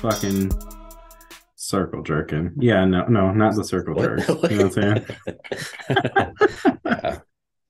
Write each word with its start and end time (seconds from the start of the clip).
fucking 0.00 0.52
circle 1.56 2.02
jerking. 2.02 2.52
Yeah, 2.58 2.84
no, 2.84 3.04
no, 3.06 3.32
not 3.32 3.54
the 3.54 3.64
circle 3.64 3.94
jerk. 3.94 4.20
You 4.28 4.34
know 4.34 4.38
what 4.40 4.52
I'm 4.52 4.70
saying? 4.70 5.06
yeah. 6.84 7.18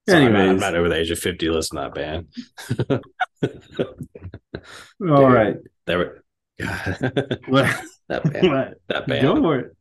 So 0.09 0.17
I'm, 0.17 0.33
not, 0.33 0.49
I'm 0.49 0.57
not 0.57 0.75
over 0.75 0.89
the 0.89 0.97
age 0.97 1.11
of 1.11 1.19
50 1.19 1.51
listen 1.51 1.77
to 1.77 1.83
that 1.83 1.95
band. 1.95 3.03
all 5.11 5.29
dude. 5.29 5.33
right. 5.33 5.57
They 5.85 5.97
were 5.97 6.25
that 6.59 7.41
band. 8.33 8.49
what? 8.49 8.75
That 8.89 9.07
band. 9.07 9.23
Go 9.23 9.37
for 9.37 9.59
it. 9.59 9.77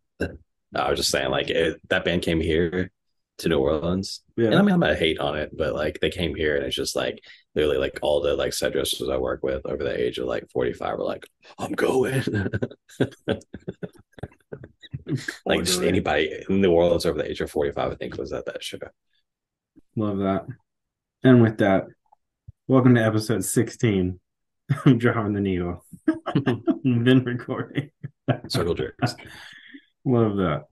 I 0.76 0.90
was 0.90 1.00
just 1.00 1.12
saying, 1.12 1.32
like 1.32 1.50
it, 1.50 1.80
that 1.90 2.04
band 2.04 2.24
came 2.24 2.42
here 2.42 2.92
to 3.40 3.50
New 3.50 3.60
Orleans, 3.60 4.22
Yeah. 4.36 4.48
and 4.48 4.56
I 4.56 4.62
mean 4.62 4.74
I'm 4.74 4.80
not 4.80 4.98
hate 4.98 5.20
on 5.20 5.38
it, 5.38 5.56
but 5.56 5.74
like 5.76 6.00
they 6.00 6.10
came 6.10 6.36
here, 6.36 6.56
and 6.56 6.66
it's 6.66 6.76
just 6.76 6.96
like 6.96 7.20
literally 7.56 7.78
like 7.78 8.00
all 8.02 8.22
the 8.22 8.36
like 8.36 8.54
set 8.54 8.74
dressers 8.74 9.10
I 9.10 9.18
work 9.18 9.44
with 9.44 9.66
over 9.66 9.84
the 9.84 10.00
age 10.00 10.18
of 10.18 10.28
like 10.28 10.50
45 10.52 10.98
were 10.98 11.04
like, 11.04 11.26
I'm 11.60 11.72
going. 11.74 12.24
like 15.46 15.64
just 15.64 15.82
anybody 15.82 16.44
in 16.50 16.62
New 16.62 16.72
Orleans 16.72 17.06
over 17.06 17.18
the 17.18 17.30
age 17.30 17.42
of 17.42 17.50
45, 17.52 17.92
I 17.92 17.96
think 17.96 18.18
was 18.18 18.34
at 18.34 18.46
that 18.46 18.64
show. 18.64 18.78
Love 19.96 20.18
that. 20.20 20.46
And 21.24 21.42
with 21.42 21.58
that, 21.60 21.86
welcome 22.68 22.96
to 22.96 23.04
episode 23.04 23.44
16. 23.44 24.20
I'm 24.86 24.98
dropping 24.98 25.34
the 25.34 25.42
needle. 25.42 25.86
Been 26.84 27.24
recording. 27.24 27.92
Circle 28.50 28.74
jerks. 28.76 29.16
Love 30.06 30.38
that. 30.38 30.64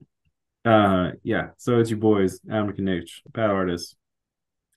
Uh 0.66 1.12
yeah, 1.24 1.50
so 1.58 1.80
it's 1.80 1.92
your 1.92 2.00
boys, 2.00 2.40
Adam 2.50 2.74
Knich, 2.74 3.22
Bad 3.32 3.52
Artist. 3.52 3.96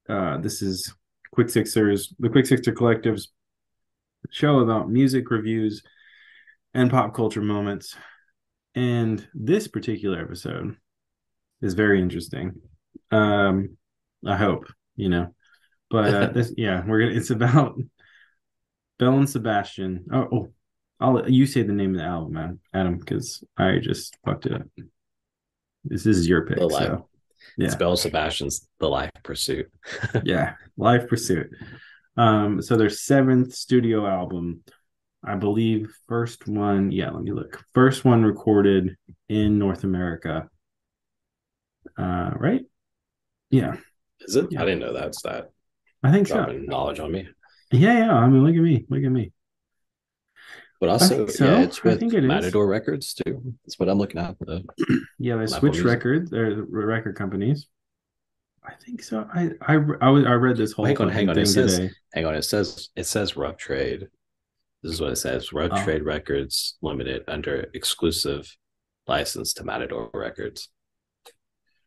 Uh 0.08 0.36
this 0.36 0.60
is 0.60 0.94
Quick 1.32 1.48
Sixers, 1.48 2.14
the 2.18 2.28
Quick 2.28 2.44
Sixer 2.46 2.72
Collective's 2.72 3.32
show 4.30 4.58
about 4.58 4.90
music 4.90 5.30
reviews 5.30 5.82
and 6.74 6.90
pop 6.90 7.14
culture 7.14 7.40
moments. 7.40 7.96
And 8.74 9.26
this 9.32 9.66
particular 9.66 10.20
episode 10.20 10.76
is 11.62 11.72
very 11.72 12.02
interesting. 12.02 12.60
Um 13.10 13.78
I 14.26 14.36
hope, 14.36 14.66
you 14.96 15.08
know. 15.08 15.34
But 15.88 16.14
uh 16.14 16.26
this 16.34 16.52
yeah, 16.58 16.84
we're 16.86 17.00
gonna 17.00 17.16
it's 17.16 17.30
about 17.30 17.78
Belle 18.98 19.16
and 19.16 19.30
Sebastian. 19.30 20.04
Oh, 20.12 20.28
oh 20.32 20.52
I'll 21.00 21.30
you 21.30 21.46
say 21.46 21.62
the 21.62 21.72
name 21.72 21.94
of 21.94 22.00
the 22.00 22.06
album, 22.06 22.32
man, 22.34 22.60
Adam, 22.74 22.98
because 22.98 23.42
I 23.56 23.78
just 23.78 24.18
fucked 24.24 24.44
it 24.44 24.52
up. 24.52 24.62
This 25.84 26.06
is 26.06 26.28
your 26.28 26.46
pick. 26.46 26.58
The 26.58 26.66
life. 26.66 26.86
So 26.86 27.08
yeah, 27.56 27.66
It's 27.66 27.74
Belle 27.74 27.96
Sebastian's 27.96 28.68
The 28.78 28.88
Life 28.88 29.10
Pursuit. 29.22 29.70
yeah, 30.24 30.54
Life 30.76 31.08
Pursuit. 31.08 31.50
Um, 32.16 32.60
so 32.60 32.76
their 32.76 32.90
seventh 32.90 33.54
studio 33.54 34.06
album, 34.06 34.62
I 35.24 35.36
believe, 35.36 35.92
first 36.08 36.46
one. 36.48 36.90
Yeah, 36.90 37.10
let 37.10 37.22
me 37.22 37.32
look. 37.32 37.62
First 37.74 38.04
one 38.04 38.22
recorded 38.24 38.96
in 39.28 39.58
North 39.58 39.84
America. 39.84 40.48
Uh, 41.96 42.30
right? 42.36 42.62
Yeah, 43.50 43.76
Is 44.20 44.36
it? 44.36 44.48
Yeah. 44.50 44.62
I 44.62 44.64
didn't 44.64 44.80
know 44.80 44.92
that's 44.92 45.22
that. 45.22 45.50
I 46.02 46.12
think 46.12 46.28
so. 46.28 46.44
Knowledge 46.44 47.00
on 47.00 47.10
me. 47.10 47.28
Yeah, 47.72 47.98
yeah. 47.98 48.14
I 48.14 48.28
mean, 48.28 48.44
look 48.44 48.54
at 48.54 48.62
me. 48.62 48.84
Look 48.88 49.02
at 49.02 49.10
me. 49.10 49.32
But 50.80 50.90
also, 50.90 51.26
so. 51.26 51.44
yeah, 51.44 51.60
it's 51.60 51.82
with 51.82 52.02
it 52.02 52.14
is. 52.14 52.22
Matador 52.22 52.66
Records 52.68 53.14
too. 53.14 53.54
That's 53.64 53.78
what 53.78 53.88
I'm 53.88 53.98
looking 53.98 54.20
at. 54.20 54.38
The- 54.38 54.64
Yeah, 55.18 55.36
they 55.36 55.46
switched 55.46 55.82
records. 55.82 56.30
Record 56.32 57.16
companies. 57.16 57.66
I 58.64 58.74
think 58.84 59.02
so. 59.02 59.26
I 59.34 59.50
I 59.60 59.74
I, 60.00 60.08
was, 60.10 60.24
I 60.24 60.32
read 60.34 60.56
this 60.56 60.72
whole 60.72 60.84
Hang 60.84 60.98
on, 60.98 61.08
hang 61.08 61.28
on. 61.28 61.38
It 61.38 61.46
says- 61.46 61.78
today. 61.78 61.92
Hang 62.14 62.26
on, 62.26 62.34
it 62.34 62.42
says 62.42 62.90
it 62.94 63.04
says 63.04 63.36
Rough 63.36 63.56
Trade. 63.56 64.06
This 64.82 64.92
is 64.92 65.00
what 65.00 65.10
it 65.10 65.16
says: 65.16 65.52
Rough 65.52 65.72
Oh. 65.72 65.84
Trade 65.84 66.04
Records 66.04 66.76
Limited 66.82 67.24
under 67.26 67.66
exclusive 67.74 68.48
license 69.08 69.52
to 69.54 69.64
Matador 69.64 70.10
Records. 70.14 70.68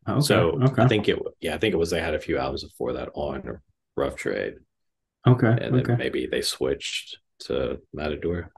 Oh, 0.06 0.14
okay, 0.14 0.20
so 0.22 0.60
okay, 0.62 0.82
I 0.82 0.88
think 0.88 1.08
it, 1.08 1.18
yeah, 1.40 1.54
I 1.54 1.58
think 1.58 1.72
it 1.72 1.78
was 1.78 1.90
they 1.90 2.00
had 2.00 2.14
a 2.14 2.20
few 2.20 2.36
albums 2.36 2.64
before 2.64 2.92
that 2.94 3.08
on 3.14 3.60
Rough 3.96 4.16
Trade, 4.16 4.54
okay, 5.26 5.46
and 5.46 5.74
then 5.74 5.80
okay. 5.82 5.96
maybe 5.96 6.26
they 6.26 6.42
switched 6.42 7.18
to 7.40 7.78
Matador, 7.94 8.50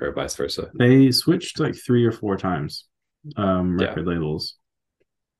or 0.00 0.12
vice 0.12 0.34
versa. 0.36 0.70
They 0.78 1.10
switched 1.12 1.58
like 1.60 1.74
three 1.76 2.04
or 2.04 2.12
four 2.12 2.36
times, 2.36 2.86
um, 3.36 3.78
Yeah. 3.78 3.88
record 3.88 4.06
labels. 4.06 4.56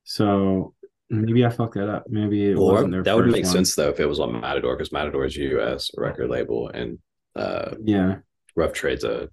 So 0.05 0.75
maybe 1.11 1.45
I 1.45 1.51
fucked 1.51 1.75
that 1.75 1.89
up. 1.89 2.05
Maybe 2.09 2.51
it 2.51 2.55
Or 2.57 2.73
wasn't 2.75 2.93
their 2.93 3.03
that 3.03 3.17
would 3.17 3.27
make 3.27 3.45
one. 3.45 3.53
sense 3.53 3.75
though 3.75 3.89
if 3.91 4.01
it 4.01 4.07
was 4.07 4.21
on 4.21 4.41
Matador 4.41 4.77
because 4.77 4.93
Matador 4.93 5.25
is 5.25 5.37
a 5.37 5.41
U.S. 5.41 5.91
record 5.97 6.29
label 6.31 6.69
and 6.69 6.99
uh, 7.37 7.75
Yeah. 7.83 8.17
Rough 8.57 8.73
Trade's 8.73 9.05
a, 9.05 9.29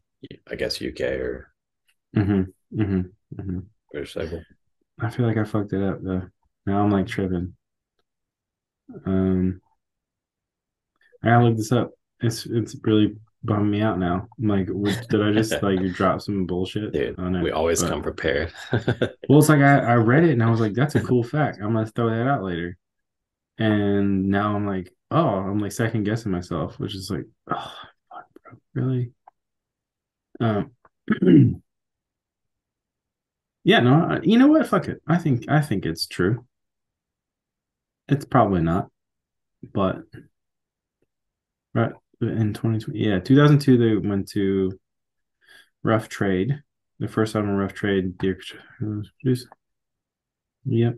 I 0.50 0.56
guess 0.56 0.82
UK 0.82 1.02
or 1.02 1.48
Mm-hmm. 2.16 2.82
Mm-hmm. 2.82 3.02
Mm-hmm. 3.40 3.60
British 3.92 4.16
label. 4.16 4.42
I 5.00 5.10
feel 5.10 5.26
like 5.26 5.38
I 5.38 5.44
fucked 5.44 5.74
it 5.74 5.82
up 5.84 6.00
though. 6.02 6.24
Now 6.66 6.84
I'm 6.84 6.92
like 6.92 7.08
tripping. 7.08 7.54
Um, 9.06 9.62
I 11.24 11.30
gotta 11.30 11.46
look 11.46 11.58
this 11.58 11.72
up. 11.72 11.92
It's 12.20 12.46
it's 12.46 12.76
really 12.84 13.16
bumming 13.44 13.72
me 13.72 13.82
out 13.82 13.98
now. 14.00 14.28
I'm 14.40 14.48
like, 14.48 14.68
did 15.10 15.22
I 15.22 15.32
just 15.32 15.62
like 15.64 15.80
drop 15.94 16.22
some 16.22 16.46
bullshit? 16.46 16.94
Dude, 16.94 17.18
we 17.42 17.52
always 17.52 17.82
But- 17.82 17.90
come 17.90 18.02
prepared. 18.02 18.54
Well, 19.30 19.40
it's 19.40 19.48
like 19.50 19.62
I, 19.62 19.80
I 19.80 19.94
read 19.96 20.26
it 20.26 20.32
and 20.32 20.44
I 20.44 20.50
was 20.50 20.60
like, 20.60 20.74
that's 20.74 20.96
a 20.96 21.00
cool 21.02 21.24
fact. 21.24 21.60
I'm 21.62 21.74
gonna 21.74 21.86
throw 21.86 22.10
that 22.10 22.28
out 22.28 22.44
later. 22.44 22.78
And 23.58 24.28
now 24.28 24.56
I'm 24.56 24.66
like, 24.68 24.94
oh, 25.10 25.26
I'm 25.26 25.60
like 25.60 25.72
second 25.72 26.04
guessing 26.04 26.32
myself, 26.32 26.78
which 26.80 26.96
is 26.96 27.10
like, 27.10 27.26
oh, 27.50 27.72
fuck, 28.10 28.26
bro, 28.44 28.54
really? 28.74 29.12
Um, 30.42 30.72
yeah, 33.64 33.80
no, 33.80 34.20
you 34.24 34.38
know 34.38 34.48
what? 34.48 34.68
Fuck 34.68 34.88
it. 34.90 35.02
I 35.08 35.18
think 35.18 35.46
I 35.50 35.62
think 35.62 35.86
it's 35.86 36.08
true. 36.08 36.46
It's 38.10 38.26
probably 38.26 38.62
not, 38.62 38.90
but 39.74 40.02
right 41.74 41.94
in 42.22 42.54
2020, 42.54 43.00
yeah, 43.00 43.20
2002 43.20 43.78
they 43.78 44.08
went 44.08 44.30
to 44.30 44.80
Rough 45.84 46.10
Trade. 46.10 46.62
The 47.00 47.08
first 47.08 47.36
album, 47.36 47.52
Rough 47.56 47.74
Trade, 47.74 48.18
Dear 48.18 48.40
Produce. 48.78 49.48
Yep. 50.66 50.96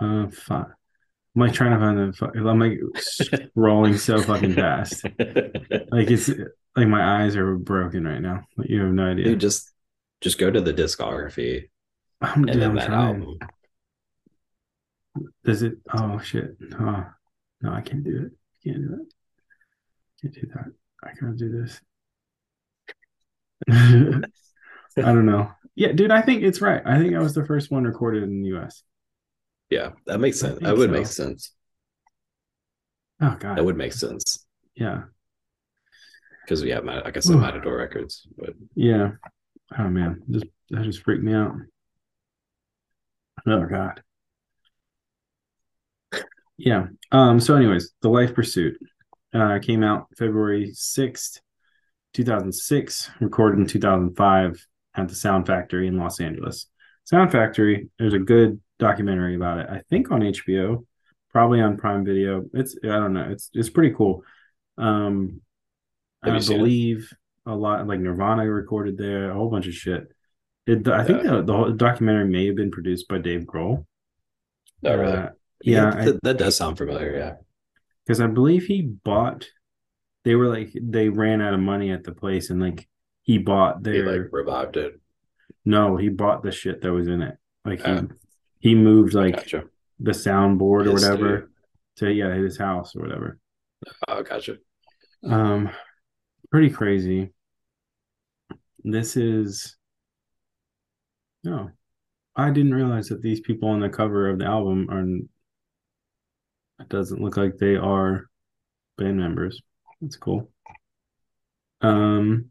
Uh, 0.00 0.28
fine. 0.30 0.66
I'm 1.34 1.40
like 1.40 1.52
trying 1.54 1.70
to 1.70 1.78
find 1.78 2.32
the. 2.34 2.48
I'm 2.48 2.58
like 2.58 2.78
scrolling 2.96 3.98
so 3.98 4.20
fucking 4.20 4.54
fast. 4.54 5.04
Like 5.04 6.10
it's 6.10 6.28
like 6.76 6.88
my 6.88 7.22
eyes 7.22 7.36
are 7.36 7.56
broken 7.56 8.04
right 8.04 8.20
now. 8.20 8.44
Like, 8.56 8.68
you 8.68 8.80
have 8.82 8.92
no 8.92 9.10
idea. 9.12 9.26
Dude, 9.26 9.40
just 9.40 9.70
just 10.20 10.38
go 10.38 10.50
to 10.50 10.60
the 10.60 10.74
discography 10.74 11.68
I'm, 12.20 12.42
and 12.42 12.46
dude, 12.46 12.62
then 12.62 12.70
I'm 12.70 12.76
that 12.76 12.86
trying. 12.86 13.22
album. 13.22 13.38
Does 15.44 15.62
it? 15.62 15.74
Oh 15.92 16.18
shit! 16.18 16.56
Oh, 16.78 17.06
no, 17.62 17.72
I 17.72 17.80
can't 17.80 18.04
do 18.04 18.26
it. 18.26 18.32
Can't 18.68 18.88
do 18.88 18.94
it. 18.94 19.14
Can't 20.20 20.34
do 20.34 20.46
that. 20.54 20.72
I 21.04 21.10
can't 21.18 21.36
do 21.36 21.62
this. 21.62 21.80
I 24.98 25.02
don't 25.12 25.26
know. 25.26 25.50
Yeah, 25.74 25.92
dude, 25.92 26.10
I 26.10 26.20
think 26.20 26.42
it's 26.42 26.60
right. 26.60 26.82
I 26.84 26.98
think 26.98 27.14
I 27.14 27.20
was 27.20 27.34
the 27.34 27.46
first 27.46 27.70
one 27.70 27.84
recorded 27.84 28.24
in 28.24 28.42
the 28.42 28.48
U.S. 28.48 28.82
Yeah, 29.70 29.92
that 30.06 30.18
makes 30.18 30.38
sense. 30.38 30.60
That 30.60 30.76
would 30.76 30.90
so. 30.90 30.92
make 30.92 31.06
sense. 31.06 31.52
Oh 33.22 33.36
god. 33.38 33.56
That 33.56 33.64
would 33.64 33.76
make 33.76 33.92
sense 33.92 34.44
Yeah. 34.74 35.04
because 36.44 36.62
we 36.62 36.70
have, 36.70 36.84
like 36.84 37.16
I 37.16 37.20
said, 37.20 37.36
Matador 37.36 37.76
Records. 37.76 38.26
But 38.36 38.54
Yeah. 38.74 39.12
Oh 39.78 39.88
man, 39.88 40.22
just 40.30 40.46
that 40.70 40.82
just 40.82 41.02
freaked 41.02 41.22
me 41.22 41.32
out. 41.32 41.54
Oh 43.46 43.64
god. 43.64 44.02
Yeah. 46.64 46.86
Um. 47.10 47.40
So, 47.40 47.56
anyways, 47.56 47.92
the 48.02 48.08
Life 48.08 48.34
Pursuit 48.34 48.78
uh, 49.34 49.58
came 49.60 49.82
out 49.82 50.06
February 50.16 50.70
sixth, 50.74 51.40
two 52.14 52.24
thousand 52.24 52.52
six. 52.52 53.10
Recorded 53.20 53.58
in 53.58 53.66
two 53.66 53.80
thousand 53.80 54.16
five 54.16 54.64
at 54.94 55.08
the 55.08 55.14
Sound 55.14 55.46
Factory 55.46 55.88
in 55.88 55.98
Los 55.98 56.20
Angeles. 56.20 56.66
Sound 57.04 57.32
Factory. 57.32 57.88
There's 57.98 58.14
a 58.14 58.18
good 58.20 58.60
documentary 58.78 59.34
about 59.34 59.58
it. 59.58 59.66
I 59.68 59.82
think 59.90 60.10
on 60.12 60.20
HBO, 60.20 60.84
probably 61.30 61.60
on 61.60 61.78
Prime 61.78 62.04
Video. 62.04 62.44
It's 62.54 62.76
I 62.84 62.86
don't 62.88 63.12
know. 63.12 63.28
It's 63.30 63.50
it's 63.52 63.70
pretty 63.70 63.94
cool. 63.94 64.22
Um, 64.78 65.40
Have 66.22 66.34
I 66.34 66.38
believe 66.38 67.12
a 67.44 67.54
lot 67.56 67.86
like 67.88 67.98
Nirvana 67.98 68.48
recorded 68.48 68.96
there, 68.96 69.30
a 69.30 69.34
whole 69.34 69.50
bunch 69.50 69.66
of 69.66 69.74
shit. 69.74 70.06
It, 70.64 70.86
I 70.86 71.02
think 71.02 71.24
Yeah. 71.24 71.38
the, 71.38 71.42
the 71.42 71.52
whole 71.52 71.72
documentary 71.72 72.28
may 72.28 72.46
have 72.46 72.54
been 72.54 72.70
produced 72.70 73.08
by 73.08 73.18
Dave 73.18 73.42
Grohl. 73.42 73.84
oh, 74.84 74.96
really? 74.96 75.12
Uh, 75.12 75.28
yeah, 75.62 75.92
I- 75.94 76.04
that, 76.06 76.22
that 76.22 76.38
does 76.38 76.56
sound 76.56 76.78
familiar. 76.78 77.16
Yeah, 77.16 77.34
because 78.06 78.20
I 78.20 78.26
believe 78.26 78.64
he 78.64 78.82
bought. 78.82 79.46
They 80.24 80.34
were 80.36 80.46
like 80.48 80.70
they 80.80 81.08
ran 81.08 81.40
out 81.40 81.54
of 81.54 81.60
money 81.60 81.90
at 81.90 82.04
the 82.04 82.12
place, 82.12 82.50
and 82.50 82.60
like 82.60 82.88
he 83.22 83.38
bought 83.38 83.78
he 83.84 83.92
their 83.92 84.22
like 84.22 84.32
revived 84.32 84.76
it. 84.76 85.00
no, 85.64 85.96
he 85.96 86.08
bought 86.08 86.42
the 86.42 86.52
shit 86.52 86.80
that 86.82 86.92
was 86.92 87.08
in 87.08 87.22
it. 87.22 87.36
Like 87.64 87.84
he 87.84 87.90
Ah. 87.92 88.02
he 88.60 88.74
moved 88.74 89.14
like 89.14 89.34
Gotcha. 89.36 89.64
the 90.00 90.12
soundboard 90.12 90.86
or 90.86 90.92
whatever 90.92 91.50
to 91.96 92.10
yeah 92.12 92.34
his 92.34 92.56
house 92.56 92.94
or 92.94 93.00
whatever. 93.02 93.38
Oh, 94.08 94.22
gotcha. 94.22 94.58
Um, 95.24 95.70
pretty 96.52 96.70
crazy. 96.70 97.32
This 98.84 99.16
is 99.16 99.76
no, 101.44 101.70
I 102.36 102.50
didn't 102.50 102.74
realize 102.74 103.08
that 103.08 103.22
these 103.22 103.40
people 103.40 103.68
on 103.70 103.80
the 103.80 103.88
cover 103.88 104.28
of 104.28 104.38
the 104.38 104.44
album 104.46 104.86
are. 104.88 105.04
It 106.82 106.88
doesn't 106.88 107.20
look 107.20 107.36
like 107.36 107.56
they 107.56 107.76
are 107.76 108.26
band 108.98 109.18
members. 109.18 109.60
That's 110.00 110.16
cool. 110.16 110.50
Um, 111.80 112.50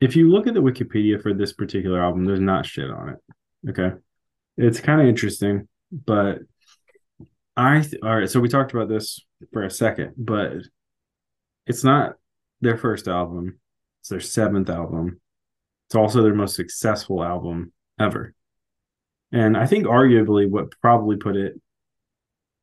if 0.00 0.16
you 0.16 0.30
look 0.30 0.46
at 0.46 0.54
the 0.54 0.62
Wikipedia 0.62 1.22
for 1.22 1.32
this 1.32 1.52
particular 1.52 2.02
album, 2.02 2.24
there's 2.24 2.40
not 2.40 2.66
shit 2.66 2.90
on 2.90 3.10
it. 3.10 3.70
Okay, 3.70 3.96
it's 4.56 4.80
kind 4.80 5.00
of 5.00 5.06
interesting, 5.06 5.68
but 5.90 6.40
I 7.56 7.80
th- 7.80 8.02
all 8.02 8.16
right. 8.16 8.30
So 8.30 8.40
we 8.40 8.48
talked 8.48 8.72
about 8.72 8.88
this 8.88 9.20
for 9.52 9.62
a 9.62 9.70
second, 9.70 10.14
but 10.16 10.52
it's 11.66 11.84
not 11.84 12.14
their 12.60 12.76
first 12.76 13.08
album. 13.08 13.58
It's 14.00 14.10
their 14.10 14.20
seventh 14.20 14.68
album. 14.68 15.20
It's 15.88 15.94
also 15.94 16.22
their 16.22 16.34
most 16.34 16.54
successful 16.54 17.22
album 17.22 17.72
ever. 17.98 18.34
And 19.32 19.56
I 19.56 19.66
think 19.66 19.86
arguably 19.86 20.48
what 20.48 20.70
probably 20.80 21.16
put 21.16 21.36
it 21.36 21.60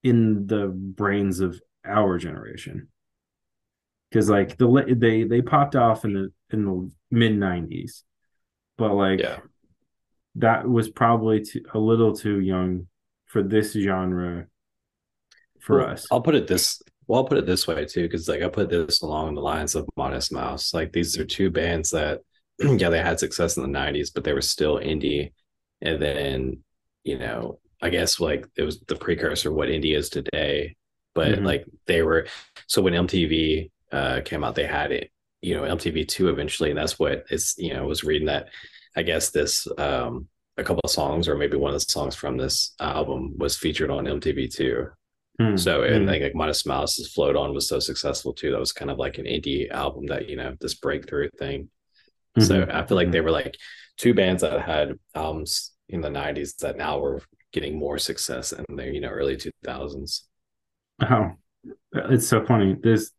in 0.03 0.47
the 0.47 0.67
brains 0.67 1.39
of 1.39 1.61
our 1.85 2.17
generation. 2.17 2.89
Cuz 4.13 4.29
like 4.29 4.57
the 4.57 4.95
they 4.97 5.23
they 5.23 5.41
popped 5.41 5.75
off 5.75 6.05
in 6.05 6.13
the 6.13 6.31
in 6.51 6.65
the 6.65 6.91
mid 7.11 7.33
90s. 7.37 8.03
But 8.77 8.93
like 8.93 9.23
Yeah. 9.23 9.39
that 10.35 10.67
was 10.67 10.89
probably 10.89 11.41
too, 11.41 11.61
a 11.73 11.79
little 11.79 12.13
too 12.15 12.39
young 12.39 12.87
for 13.27 13.43
this 13.43 13.73
genre 13.73 14.47
for 15.59 15.81
Well, 15.81 15.87
us. 15.87 16.07
I'll 16.11 16.21
put 16.21 16.35
it 16.35 16.47
this 16.47 16.81
well, 17.07 17.19
I'll 17.21 17.27
put 17.27 17.37
it 17.37 17.45
this 17.45 17.67
way 17.67 17.85
too, 17.85 18.03
because 18.03 18.29
like 18.29 18.41
I 18.41 18.47
put 18.49 18.69
this 18.69 19.01
along 19.01 19.35
the 19.35 19.41
lines 19.41 19.75
of 19.75 19.87
Modest 19.97 20.31
Mouse. 20.31 20.73
Like 20.73 20.91
these 20.93 21.17
are 21.19 21.25
two 21.25 21.49
bands 21.49 21.89
that 21.91 22.21
yeah, 22.59 22.89
they 22.89 23.01
had 23.01 23.19
success 23.19 23.57
in 23.57 23.63
the 23.63 23.69
90s, 23.69 24.11
but 24.11 24.23
they 24.23 24.33
were 24.33 24.41
still 24.41 24.77
indie. 24.79 25.33
And 25.81 26.01
then, 26.01 26.63
you 27.03 27.19
know, 27.19 27.59
I 27.83 27.89
guess 27.91 28.19
like 28.21 28.47
it 28.57 28.63
was 28.63 28.81
the 28.87 28.97
precursor 28.97 29.51
of 29.51 29.55
what 29.55 29.69
indie 29.69 29.97
is 29.97 30.09
today. 30.09 30.77
But 31.15 31.39
Mhm. 31.39 31.45
like 31.45 31.65
they 31.87 32.03
were 32.03 32.27
so 32.67 32.81
when 32.83 32.95
MTV 32.95 33.71
uh 33.93 34.21
came 34.25 34.43
out, 34.45 34.55
they 34.55 34.65
had 34.67 34.91
it, 34.93 35.11
you 35.41 35.55
know, 35.55 35.65
MTV 35.65 36.05
two 36.05 36.29
eventually, 36.29 36.71
and 36.71 36.79
that's 36.79 36.99
what 36.99 37.25
it's 37.31 37.55
you 37.59 37.73
know, 37.73 37.83
I 37.83 37.87
was 37.87 38.03
reading 38.05 38.27
that 38.27 38.49
I 38.97 39.03
guess 39.03 39.31
this 39.31 39.67
um 39.79 40.29
a 40.57 40.63
couple 40.63 40.81
of 40.85 40.91
songs 40.91 41.27
or 41.29 41.35
maybe 41.37 41.57
one 41.57 41.73
of 41.73 41.81
the 41.81 41.91
songs 41.91 42.15
from 42.15 42.37
this 42.37 42.75
album 42.79 43.35
was 43.37 43.57
featured 43.57 43.91
on 43.91 44.07
MTV 44.07 44.47
two. 44.47 44.87
Hmm, 45.39 45.55
So 45.57 45.83
and 45.83 46.05
hmm. 46.05 46.07
like, 46.07 46.21
like 46.23 46.35
Modest 46.35 46.67
Mouse's 46.67 47.11
Float 47.13 47.35
On 47.35 47.53
was 47.53 47.67
so 47.69 47.79
successful 47.79 48.33
too. 48.33 48.51
That 48.51 48.59
was 48.59 48.71
kind 48.73 48.91
of 48.91 48.97
like 48.99 49.17
an 49.19 49.25
indie 49.25 49.69
album 49.71 50.07
that, 50.07 50.29
you 50.29 50.35
know, 50.37 50.55
this 50.61 50.75
breakthrough 50.75 51.29
thing. 51.39 51.69
So 52.39 52.65
Mhm. 52.65 52.69
I 52.69 52.85
feel 52.85 52.97
like 52.97 53.11
they 53.11 53.21
were 53.21 53.31
like 53.31 53.55
two 53.97 54.13
bands 54.13 54.41
that 54.41 54.61
had 54.61 54.97
albums 55.15 55.71
in 55.89 56.01
the 56.01 56.09
90s 56.09 56.55
that 56.55 56.77
now 56.77 56.99
were 56.99 57.21
getting 57.53 57.77
more 57.77 57.97
success 57.97 58.51
in 58.51 58.65
the, 58.75 58.85
you 58.85 58.99
know, 58.99 59.09
early 59.09 59.37
2000s. 59.37 60.21
Oh, 61.09 61.31
it's 61.93 62.27
so 62.27 62.43
funny. 62.45 62.75
This 62.81 63.11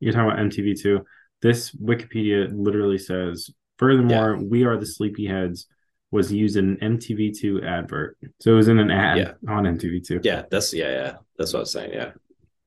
you're 0.00 0.12
talking 0.12 0.30
about 0.30 0.38
MTV 0.38 0.80
too. 0.80 1.04
This 1.42 1.72
Wikipedia 1.72 2.48
literally 2.52 2.98
says, 2.98 3.50
furthermore, 3.78 4.38
we 4.42 4.64
are 4.64 4.76
the 4.78 4.86
sleepyheads 4.86 5.64
was 6.10 6.32
used 6.32 6.56
in 6.56 6.78
an 6.80 6.98
MTV2 6.98 7.64
advert. 7.66 8.16
So 8.40 8.52
it 8.52 8.56
was 8.56 8.68
in 8.68 8.78
an 8.78 8.90
ad 8.90 9.18
Yeah. 9.18 9.32
on 9.52 9.64
MTV2. 9.64 10.24
Yeah, 10.24 10.42
that's 10.50 10.72
yeah, 10.72 10.90
yeah. 10.90 11.12
That's 11.36 11.52
what 11.52 11.58
I 11.58 11.62
was 11.62 11.72
saying. 11.72 11.92
Yeah. 11.92 12.12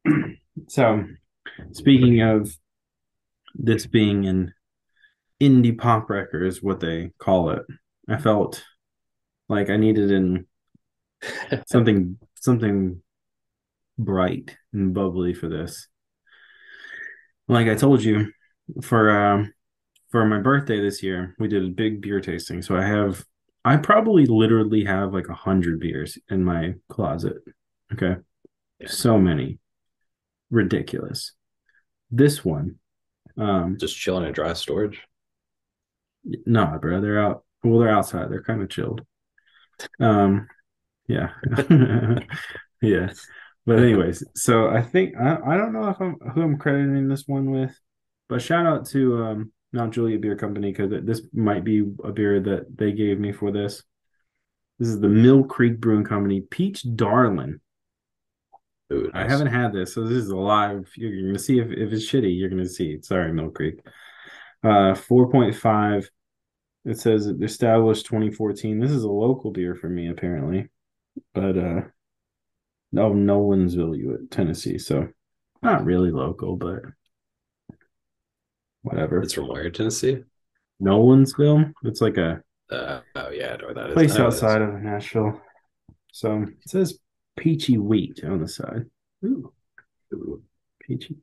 So 0.69 1.03
speaking 1.71 2.21
of 2.21 2.51
this 3.53 3.85
being 3.85 4.25
an 4.25 4.53
indie 5.39 5.77
pop 5.77 6.09
record 6.09 6.45
is 6.47 6.63
what 6.63 6.79
they 6.79 7.11
call 7.19 7.51
it. 7.51 7.61
I 8.09 8.17
felt 8.17 8.63
like 9.49 9.69
I 9.69 9.77
needed 9.77 10.11
an 10.11 10.47
something 11.67 12.17
something 12.35 13.01
bright 13.97 14.55
and 14.73 14.93
bubbly 14.93 15.33
for 15.33 15.47
this. 15.49 15.87
Like 17.47 17.67
I 17.67 17.75
told 17.75 18.03
you, 18.03 18.31
for 18.81 19.09
um 19.09 19.53
for 20.09 20.25
my 20.25 20.39
birthday 20.39 20.79
this 20.81 21.03
year, 21.03 21.35
we 21.39 21.47
did 21.47 21.63
a 21.63 21.69
big 21.69 22.01
beer 22.01 22.21
tasting. 22.21 22.61
So 22.61 22.75
I 22.77 22.83
have 22.85 23.25
I 23.65 23.77
probably 23.77 24.25
literally 24.25 24.85
have 24.85 25.13
like 25.13 25.29
a 25.29 25.33
hundred 25.33 25.79
beers 25.79 26.17
in 26.29 26.43
my 26.43 26.75
closet. 26.89 27.37
Okay. 27.93 28.15
Yeah. 28.79 28.87
So 28.87 29.17
many. 29.17 29.59
Ridiculous. 30.49 31.33
This 32.11 32.43
one, 32.45 32.75
um 33.37 33.77
Just 33.79 33.97
chilling 33.97 34.25
in 34.25 34.33
dry 34.33 34.53
storage. 34.53 35.01
no, 36.45 36.77
bro, 36.81 37.01
they're 37.01 37.19
out. 37.23 37.43
Well, 37.63 37.79
they're 37.79 37.89
outside. 37.89 38.29
They're 38.29 38.43
kind 38.43 38.61
of 38.61 38.69
chilled. 38.69 39.01
Um, 39.99 40.47
yeah, 41.07 41.29
yeah. 42.81 43.11
But 43.65 43.79
anyways, 43.79 44.23
so 44.35 44.69
I 44.69 44.81
think 44.81 45.15
I, 45.17 45.37
I 45.45 45.57
don't 45.57 45.73
know 45.73 45.89
if 45.89 45.99
I'm 45.99 46.15
who 46.33 46.41
I'm 46.41 46.57
crediting 46.57 47.07
this 47.07 47.27
one 47.27 47.51
with, 47.51 47.77
but 48.29 48.41
shout 48.41 48.65
out 48.65 48.85
to 48.87 49.23
um 49.23 49.51
Mount 49.73 49.93
Juliet 49.93 50.21
Beer 50.21 50.35
Company 50.35 50.71
because 50.71 51.05
this 51.05 51.21
might 51.33 51.63
be 51.63 51.79
a 52.03 52.11
beer 52.11 52.39
that 52.39 52.77
they 52.77 52.91
gave 52.91 53.19
me 53.19 53.31
for 53.31 53.51
this. 53.51 53.83
This 54.79 54.89
is 54.89 54.99
the 54.99 55.09
Mill 55.09 55.43
Creek 55.43 55.79
Brewing 55.79 56.05
Company 56.05 56.41
Peach 56.41 56.83
Darlin. 56.95 57.59
Ooh, 58.93 59.11
I 59.13 59.27
haven't 59.27 59.47
had 59.47 59.73
this, 59.73 59.93
so 59.93 60.03
this 60.03 60.23
is 60.23 60.29
a 60.29 60.37
live. 60.37 60.89
You're, 60.95 61.11
you're 61.11 61.29
gonna 61.29 61.39
see 61.39 61.59
if, 61.59 61.67
if 61.71 61.91
it's 61.91 62.09
shitty. 62.09 62.37
You're 62.37 62.49
gonna 62.49 62.69
see. 62.69 63.01
Sorry, 63.01 63.33
Mill 63.33 63.49
Creek. 63.49 63.79
Uh, 64.63 64.95
four 64.95 65.29
point 65.29 65.55
five. 65.55 66.09
It 66.85 66.97
says 66.97 67.27
established 67.27 68.05
2014. 68.05 68.79
This 68.79 68.91
is 68.91 69.03
a 69.03 69.09
local 69.09 69.51
beer 69.51 69.75
for 69.75 69.89
me, 69.89 70.07
apparently, 70.07 70.69
but 71.33 71.57
uh, 71.57 71.81
no, 72.91 73.11
Nolensville, 73.11 74.29
Tennessee. 74.31 74.77
So 74.77 75.07
not 75.61 75.85
really 75.85 76.11
local, 76.11 76.55
but 76.55 76.79
whatever. 78.81 79.21
It's 79.21 79.33
from 79.33 79.47
where, 79.47 79.69
Tennessee? 79.69 80.23
Nolensville. 80.81 81.73
It's 81.83 82.01
like 82.01 82.17
a 82.17 82.41
Uh, 82.69 83.01
oh 83.15 83.29
yeah, 83.29 83.53
I 83.53 83.57
know 83.57 83.73
that 83.73 83.89
is. 83.89 83.93
place 83.93 84.15
I 84.15 84.19
know 84.19 84.23
what 84.25 84.33
it 84.33 84.37
is. 84.37 84.43
outside 84.43 84.61
of 84.61 84.73
Nashville. 84.81 85.41
So 86.11 86.43
it 86.43 86.69
says 86.69 86.99
peachy 87.37 87.77
wheat 87.77 88.23
on 88.23 88.39
the 88.41 88.47
side. 88.47 88.85
Ooh, 89.25 89.51
Ooh. 90.13 90.41
peachy. 90.81 91.17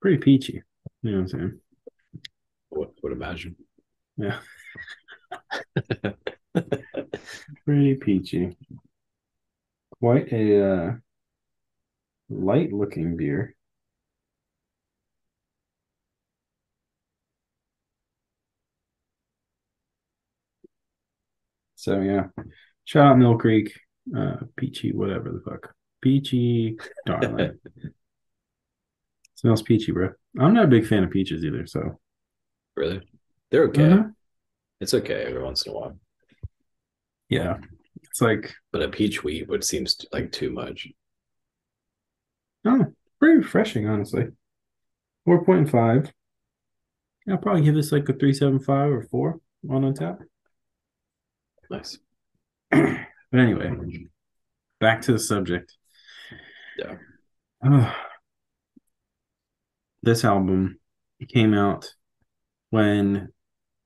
Pretty 0.00 0.18
peachy. 0.18 0.62
You 1.02 1.10
know 1.10 1.16
what 1.18 1.22
I'm 1.22 1.28
saying? 1.28 1.60
Would, 2.70 2.88
would 3.02 3.12
imagine. 3.12 3.56
Yeah. 4.16 4.38
Pretty 7.64 7.94
peachy. 7.94 8.56
Quite 10.00 10.32
a 10.32 10.60
uh, 10.64 10.96
light 12.30 12.72
looking 12.72 13.14
beer. 13.18 13.54
So 21.76 22.00
yeah. 22.00 22.26
Shout 22.84 23.06
out 23.06 23.18
Mill 23.18 23.38
Creek. 23.38 23.72
Uh 24.16 24.36
peachy, 24.56 24.92
whatever 24.92 25.30
the 25.30 25.40
fuck. 25.48 25.74
Peachy 26.00 26.78
darling. 27.06 27.58
Smells 29.34 29.62
peachy, 29.62 29.92
bro. 29.92 30.10
I'm 30.38 30.54
not 30.54 30.64
a 30.64 30.68
big 30.68 30.86
fan 30.86 31.04
of 31.04 31.10
peaches 31.10 31.44
either, 31.44 31.66
so 31.66 31.98
Really? 32.76 33.02
They're 33.50 33.64
okay. 33.68 33.82
Mhm. 33.82 34.14
It's 34.80 34.94
okay 34.94 35.24
every 35.24 35.42
once 35.42 35.66
in 35.66 35.72
a 35.72 35.76
while. 35.76 35.98
Yeah. 37.30 37.56
It's 38.02 38.20
like 38.20 38.54
But 38.72 38.82
a 38.82 38.88
peach 38.88 39.24
wheat 39.24 39.48
would 39.48 39.64
seems 39.64 40.04
like 40.12 40.32
too 40.32 40.50
much. 40.50 40.88
Oh, 42.66 42.92
pretty 43.18 43.38
refreshing, 43.38 43.88
honestly. 43.88 44.28
4.5. 45.26 46.10
I'll 47.28 47.38
probably 47.38 47.62
give 47.62 47.74
this 47.74 47.92
like 47.92 48.08
a 48.08 48.12
375 48.12 48.90
or 48.90 49.02
4 49.02 49.40
on 49.70 49.82
Untappd. 49.82 50.24
Nice. 51.70 51.98
But 53.32 53.38
anyway, 53.38 53.70
back 54.80 55.02
to 55.02 55.12
the 55.12 55.18
subject. 55.20 55.76
Yeah. 56.76 56.96
This 60.02 60.24
album 60.24 60.80
came 61.28 61.54
out 61.54 61.94
when 62.70 63.28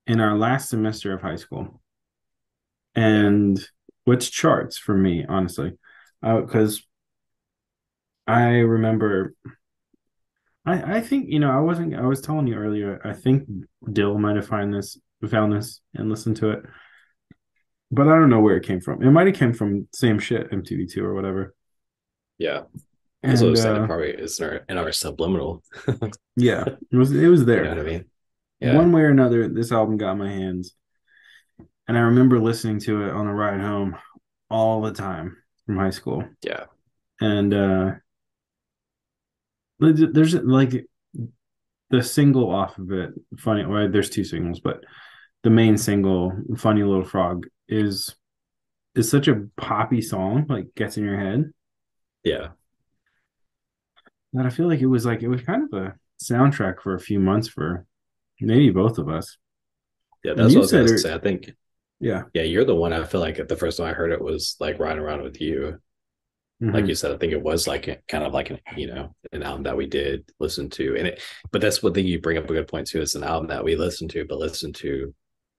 in 0.07 0.21
our 0.21 0.35
last 0.35 0.71
semester 0.71 1.13
of 1.13 1.21
high 1.21 1.37
school. 1.37 1.83
And 2.95 3.59
which 4.05 4.31
charts 4.31 4.79
for 4.79 4.95
me, 4.95 5.25
honestly. 5.29 5.73
Because 6.23 6.83
I 8.27 8.59
remember 8.61 9.35
I 10.65 10.97
I 10.97 11.01
think 11.01 11.31
you 11.31 11.39
know 11.41 11.51
I 11.51 11.61
wasn't 11.61 11.95
I 11.95 12.07
was 12.07 12.21
telling 12.23 12.47
you 12.47 12.55
earlier 12.55 13.01
I 13.05 13.13
think 13.13 13.47
Dill 13.93 14.19
might 14.19 14.37
have 14.37 14.47
found 14.47 14.73
this 14.73 14.99
found 15.29 15.53
this 15.53 15.81
and 15.95 16.09
listened 16.09 16.37
to 16.39 16.51
it, 16.51 16.63
but 17.91 18.09
I 18.09 18.15
don't 18.15 18.31
know 18.31 18.41
where 18.41 18.57
it 18.57 18.65
came 18.67 18.81
from. 18.81 19.03
It 19.03 19.11
might 19.11 19.27
have 19.27 19.37
came 19.37 19.53
from 19.53 19.89
same 19.93 20.19
shit 20.19 20.51
MTV2 20.51 20.99
or 20.99 21.15
whatever. 21.15 21.55
Yeah. 22.39 22.63
That's 23.23 23.41
what 23.41 23.49
I 23.49 23.51
was 23.51 23.65
uh, 23.65 23.83
It 23.83 23.87
probably 23.87 24.11
is 24.11 24.39
in 24.39 24.47
our, 24.47 24.55
in 24.69 24.77
our 24.79 24.93
subliminal. 24.93 25.63
yeah, 26.37 26.65
it 26.93 26.97
was 26.97 27.11
it 27.13 27.27
was 27.29 27.41
You 27.41 27.47
there. 27.47 27.65
know 27.65 27.71
what 27.71 27.79
I 27.87 27.91
mean? 27.91 28.05
Yeah. 28.61 28.77
One 28.77 28.93
way 28.93 29.03
or 29.03 29.09
another, 29.09 29.49
this 29.49 29.73
album 29.73 29.97
got 29.97 30.17
my 30.19 30.31
hands, 30.31 30.75
and 31.89 31.97
I 31.99 32.01
remember 32.03 32.41
listening 32.41 32.79
to 32.81 33.03
it 33.07 33.11
on 33.13 33.27
the 33.27 33.33
ride 33.33 33.61
home 33.61 33.97
all 34.51 34.81
the 34.83 34.93
time 34.93 35.37
from 35.67 35.77
high 35.77 35.91
school. 35.91 36.25
Yeah. 36.43 36.65
and 37.21 37.53
uh 37.55 37.91
there's 39.81 40.35
like 40.35 40.87
the 41.91 42.03
single 42.03 42.51
off 42.51 42.79
of 42.79 42.91
it 42.93 43.11
funny 43.39 43.65
well 43.67 43.89
there's 43.89 44.11
two 44.11 44.25
singles 44.25 44.61
but 44.61 44.83
the 45.43 45.51
main 45.51 45.77
single 45.77 46.33
funny 46.57 46.83
little 46.83 47.05
frog 47.05 47.47
is 47.69 48.15
is 48.95 49.11
such 49.11 49.29
a 49.29 49.47
poppy 49.57 50.01
song 50.01 50.47
like 50.49 50.75
gets 50.75 50.97
in 50.97 51.05
your 51.05 51.19
head 51.19 51.51
Yeah. 52.23 52.49
that 54.33 54.47
i 54.47 54.51
feel 54.51 54.69
like 54.69 54.81
it 54.81 54.87
was 54.87 55.05
like 55.05 55.23
it 55.23 55.29
was 55.29 55.43
kind 55.43 55.65
of 55.71 55.79
a 55.79 55.95
soundtrack 56.23 56.81
for 56.81 56.95
a 56.95 57.01
few 57.01 57.21
months 57.21 57.49
for 57.49 57.85
maybe 58.41 58.71
both 58.71 58.99
of 58.99 59.09
us 59.09 59.37
Yeah. 60.25 60.35
That's 60.35 60.55
what 60.55 60.57
I 60.57 60.61
was 60.61 60.73
going 60.73 60.87
said 60.87 60.89
to 60.89 60.95
it- 60.95 60.99
say. 60.99 61.15
I 61.15 61.19
think, 61.19 61.51
yeah 62.01 62.23
yeah, 62.35 62.43
you're 62.43 62.65
the 62.65 62.75
one 62.75 62.93
I 62.93 63.05
feel 63.05 63.21
like 63.21 63.47
the 63.49 63.57
first 63.57 63.79
time 63.79 63.87
I 63.87 63.93
heard 63.93 64.13
it 64.13 64.21
was 64.21 64.57
like 64.61 64.79
riding 64.79 65.03
around 65.03 65.23
with 65.23 65.41
you. 65.41 65.79
like 66.61 66.85
Mhm. 66.85 66.89
you 66.89 66.95
said 66.95 67.11
i 67.13 67.19
think 67.19 67.33
it 67.33 67.43
was 67.43 67.67
like 67.67 67.89
a, 67.89 67.97
kind 68.09 68.25
of 68.25 68.33
like 68.33 68.51
an 68.51 68.61
you 68.77 68.87
know 68.87 69.15
an 69.33 69.43
album 69.43 69.65
that 69.65 69.77
we 69.77 69.87
did 69.87 70.25
listen 70.41 70.71
to 70.71 70.97
and 70.97 71.07
it 71.09 71.21
but 71.53 71.61
that's 71.61 71.83
what 71.83 71.95
thing 71.95 72.07
you 72.07 72.21
bring 72.21 72.39
up 72.39 72.45
a 72.49 72.55
good 72.55 72.69
point 72.69 72.87
too 72.87 73.03
it's 73.03 73.17
an 73.17 73.25
album 73.25 73.49
that 73.49 73.65
we 73.65 73.75
listened 73.77 74.11
to 74.11 74.25
but 74.25 74.39
listen 74.39 74.73
to 74.73 75.13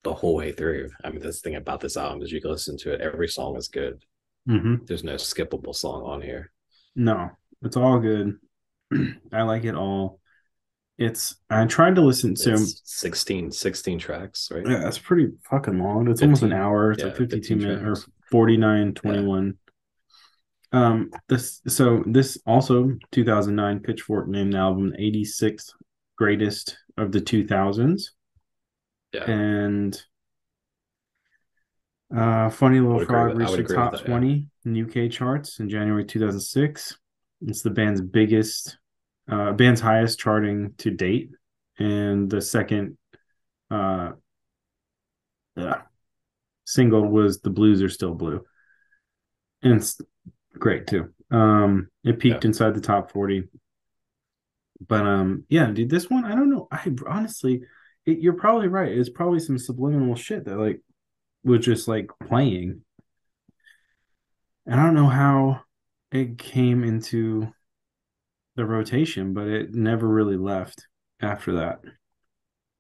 the 0.04 0.14
whole 0.14 0.36
way 0.36 0.52
through 0.54 0.90
i 1.04 1.10
mean 1.10 1.20
that's 1.22 1.42
the 1.42 1.50
thing 1.50 1.58
about 1.58 1.82
this 1.82 1.98
album 1.98 2.22
is 2.24 2.32
you 2.32 2.42
can 2.42 2.50
listen 2.52 2.78
to 2.78 2.94
it 2.94 3.02
every 3.02 3.28
song 3.28 3.56
is 3.58 3.68
good 3.68 4.04
Mhm. 4.50 4.88
there's 4.88 5.04
no 5.04 5.16
skippable 5.16 5.76
song 5.76 6.02
on 6.04 6.22
here 6.22 6.52
no 6.96 7.30
it's 7.62 7.78
all 7.78 8.00
good 8.00 8.38
i 9.34 9.42
like 9.44 9.66
it 9.66 9.76
all 9.76 10.20
it's 10.98 11.36
i 11.50 11.66
tried 11.66 11.96
to 11.96 12.02
listen 12.02 12.34
to 12.34 12.54
it's 12.54 12.82
16 12.86 13.52
16 13.52 14.00
tracks 14.00 14.50
right 14.52 14.66
Yeah, 14.68 14.80
that's 14.80 14.98
pretty 14.98 15.32
fucking 15.50 15.78
long. 15.80 16.10
It's 16.10 16.22
almost 16.22 16.44
an 16.44 16.54
hour. 16.54 16.92
It's 16.92 17.02
yeah, 17.02 17.08
like 17.10 17.18
52 17.18 17.40
15 17.40 17.58
minutes 17.58 17.82
or 17.82 17.96
tracks. 17.96 18.10
49, 18.32 18.94
21. 18.94 19.58
Um, 20.72 21.12
this 21.30 21.62
so 21.68 22.04
this 22.08 22.38
also 22.46 22.98
2009 23.12 23.80
Pitchfork 23.82 24.28
named 24.28 24.54
the 24.54 24.58
album 24.58 24.94
86th 25.00 25.72
greatest 26.18 26.78
of 26.98 27.12
the 27.12 27.20
2000s. 27.20 28.12
yeah 29.14 29.24
And 29.24 30.02
uh 32.16 32.50
Funny 32.50 32.80
Little 32.80 33.06
Frog 33.06 33.38
reached 33.38 33.56
the 33.68 33.76
top 33.76 33.92
that, 33.92 34.02
yeah. 34.02 34.08
20 34.08 34.48
in 34.66 35.06
UK 35.06 35.12
charts 35.12 35.60
in 35.60 35.70
January 35.70 36.06
2006. 36.06 36.98
It's 37.42 37.62
the 37.62 37.70
band's 37.70 38.02
biggest 38.02 38.78
uh 39.30 39.52
band's 39.54 39.82
highest 39.82 40.20
charting 40.20 40.74
to 40.78 40.92
date 40.92 41.32
and 41.80 42.30
the 42.30 42.42
second 42.42 42.98
uh 43.72 44.12
yeah, 45.56 45.82
single 46.66 47.08
was 47.08 47.40
The 47.42 47.50
Blues 47.50 47.82
Are 47.82 47.90
Still 47.90 48.14
Blue. 48.14 48.44
And 49.64 49.76
it's 49.76 50.00
great 50.60 50.88
too. 50.88 51.14
Um 51.32 51.88
it 52.04 52.20
peaked 52.20 52.44
Yeah. 52.44 52.50
inside 52.50 52.76
the 52.76 52.82
top 52.82 53.12
40. 53.12 53.46
But 54.86 55.06
um 55.06 55.46
yeah, 55.50 55.72
dude, 55.72 55.90
this 55.90 56.10
one 56.10 56.26
I 56.26 56.36
don't 56.36 56.50
know. 56.50 56.68
I 56.72 56.94
honestly 57.08 57.64
it, 58.06 58.20
you're 58.20 58.34
probably 58.34 58.68
right. 58.68 58.92
It's 58.92 59.10
probably 59.10 59.40
some 59.40 59.58
subliminal 59.58 60.16
shit 60.16 60.46
that 60.46 60.58
like 60.58 60.82
was 61.44 61.66
just 61.66 61.88
like 61.88 62.10
playing. 62.28 62.82
And 64.68 64.80
I 64.80 64.84
don't 64.84 64.96
know 64.96 65.08
how 65.10 65.62
it 66.12 66.38
came 66.38 66.84
into 66.84 67.52
the 68.56 68.66
rotation, 68.66 69.34
but 69.34 69.48
it 69.48 69.74
never 69.74 70.08
really 70.08 70.38
left 70.38 70.88
after 71.22 71.54
that. 71.58 71.82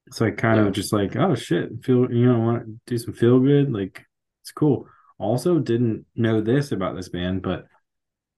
It's 0.07 0.21
like 0.21 0.37
kind 0.37 0.59
Yeah. 0.59 0.67
of 0.67 0.73
just 0.73 0.93
like, 0.93 1.15
oh 1.15 1.35
shit, 1.35 1.83
feel 1.83 2.11
you 2.11 2.25
know, 2.31 2.39
want 2.39 2.65
to 2.65 2.79
do 2.85 2.97
some 2.97 3.13
feel 3.13 3.39
good, 3.39 3.71
like 3.73 4.05
it's 4.41 4.51
cool. 4.51 4.87
Also, 5.17 5.59
didn't 5.59 6.05
know 6.15 6.41
this 6.41 6.71
about 6.71 6.95
this 6.95 7.09
band, 7.09 7.41
but 7.41 7.65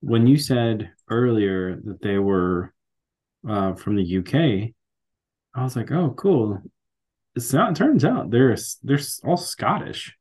when 0.02 0.28
you 0.28 0.38
said 0.38 0.92
earlier 1.10 1.76
that 1.84 2.02
they 2.02 2.18
were 2.20 2.74
uh, 3.48 3.74
from 3.74 3.96
the 3.96 4.18
UK, 4.20 4.74
I 5.56 5.64
was 5.64 5.76
like, 5.76 5.92
oh, 5.92 6.12
cool. 6.12 6.62
It's 7.36 7.52
not. 7.54 7.72
It 7.72 7.76
turns 7.76 8.06
out 8.06 8.30
they're 8.32 8.56
they're 8.84 9.00
all 9.24 9.38
Scottish, 9.38 10.16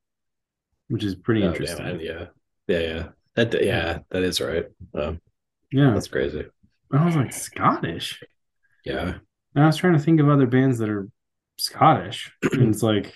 which 0.89 1.05
is 1.05 1.15
pretty 1.15 1.43
Oh, 1.45 1.49
interesting. 1.49 1.87
I- 1.87 1.99
yeah 1.99 2.27
yeah 2.69 2.79
yeah 2.81 3.09
that 3.35 3.65
yeah 3.65 3.99
that 4.11 4.23
is 4.23 4.41
right 4.41 4.67
um, 4.95 5.21
yeah, 5.71 5.93
that's 5.95 6.09
crazy 6.09 6.47
I 6.93 7.05
was 7.05 7.17
like 7.17 7.33
Scottish. 7.33 8.23
yeah 8.85 9.15
And 9.55 9.65
I 9.65 9.67
was 9.67 9.77
trying 9.77 9.95
to 9.95 9.99
think 9.99 10.21
of 10.21 10.29
other 10.29 10.47
bands 10.47 10.79
that 10.79 10.89
are 10.89 11.09
Scottish, 11.59 12.33
and 12.53 12.75
it's 12.75 12.83
like 12.85 13.15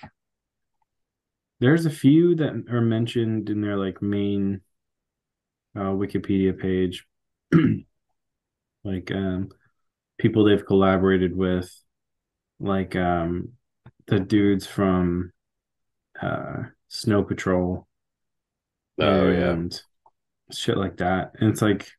there's 1.59 1.85
a 1.85 1.91
few 1.91 2.35
that 2.35 2.65
are 2.71 2.81
mentioned 2.81 3.49
in 3.49 3.61
their 3.61 3.77
like 3.77 4.01
main 4.01 4.61
uh, 5.75 5.91
Wikipedia 5.91 6.59
page, 6.59 7.05
like 8.83 9.11
um, 9.11 9.49
people 10.17 10.43
they've 10.43 10.65
collaborated 10.65 11.35
with, 11.35 11.71
like 12.59 12.95
um, 12.95 13.49
the 14.07 14.19
dudes 14.19 14.65
from 14.65 15.31
uh, 16.21 16.63
Snow 16.87 17.23
Patrol 17.23 17.87
oh 18.99 19.31
yeah 19.31 19.51
and 19.51 19.81
shit 20.51 20.77
like 20.77 20.97
that. 20.97 21.33
And 21.39 21.49
it's 21.49 21.61
like, 21.61 21.89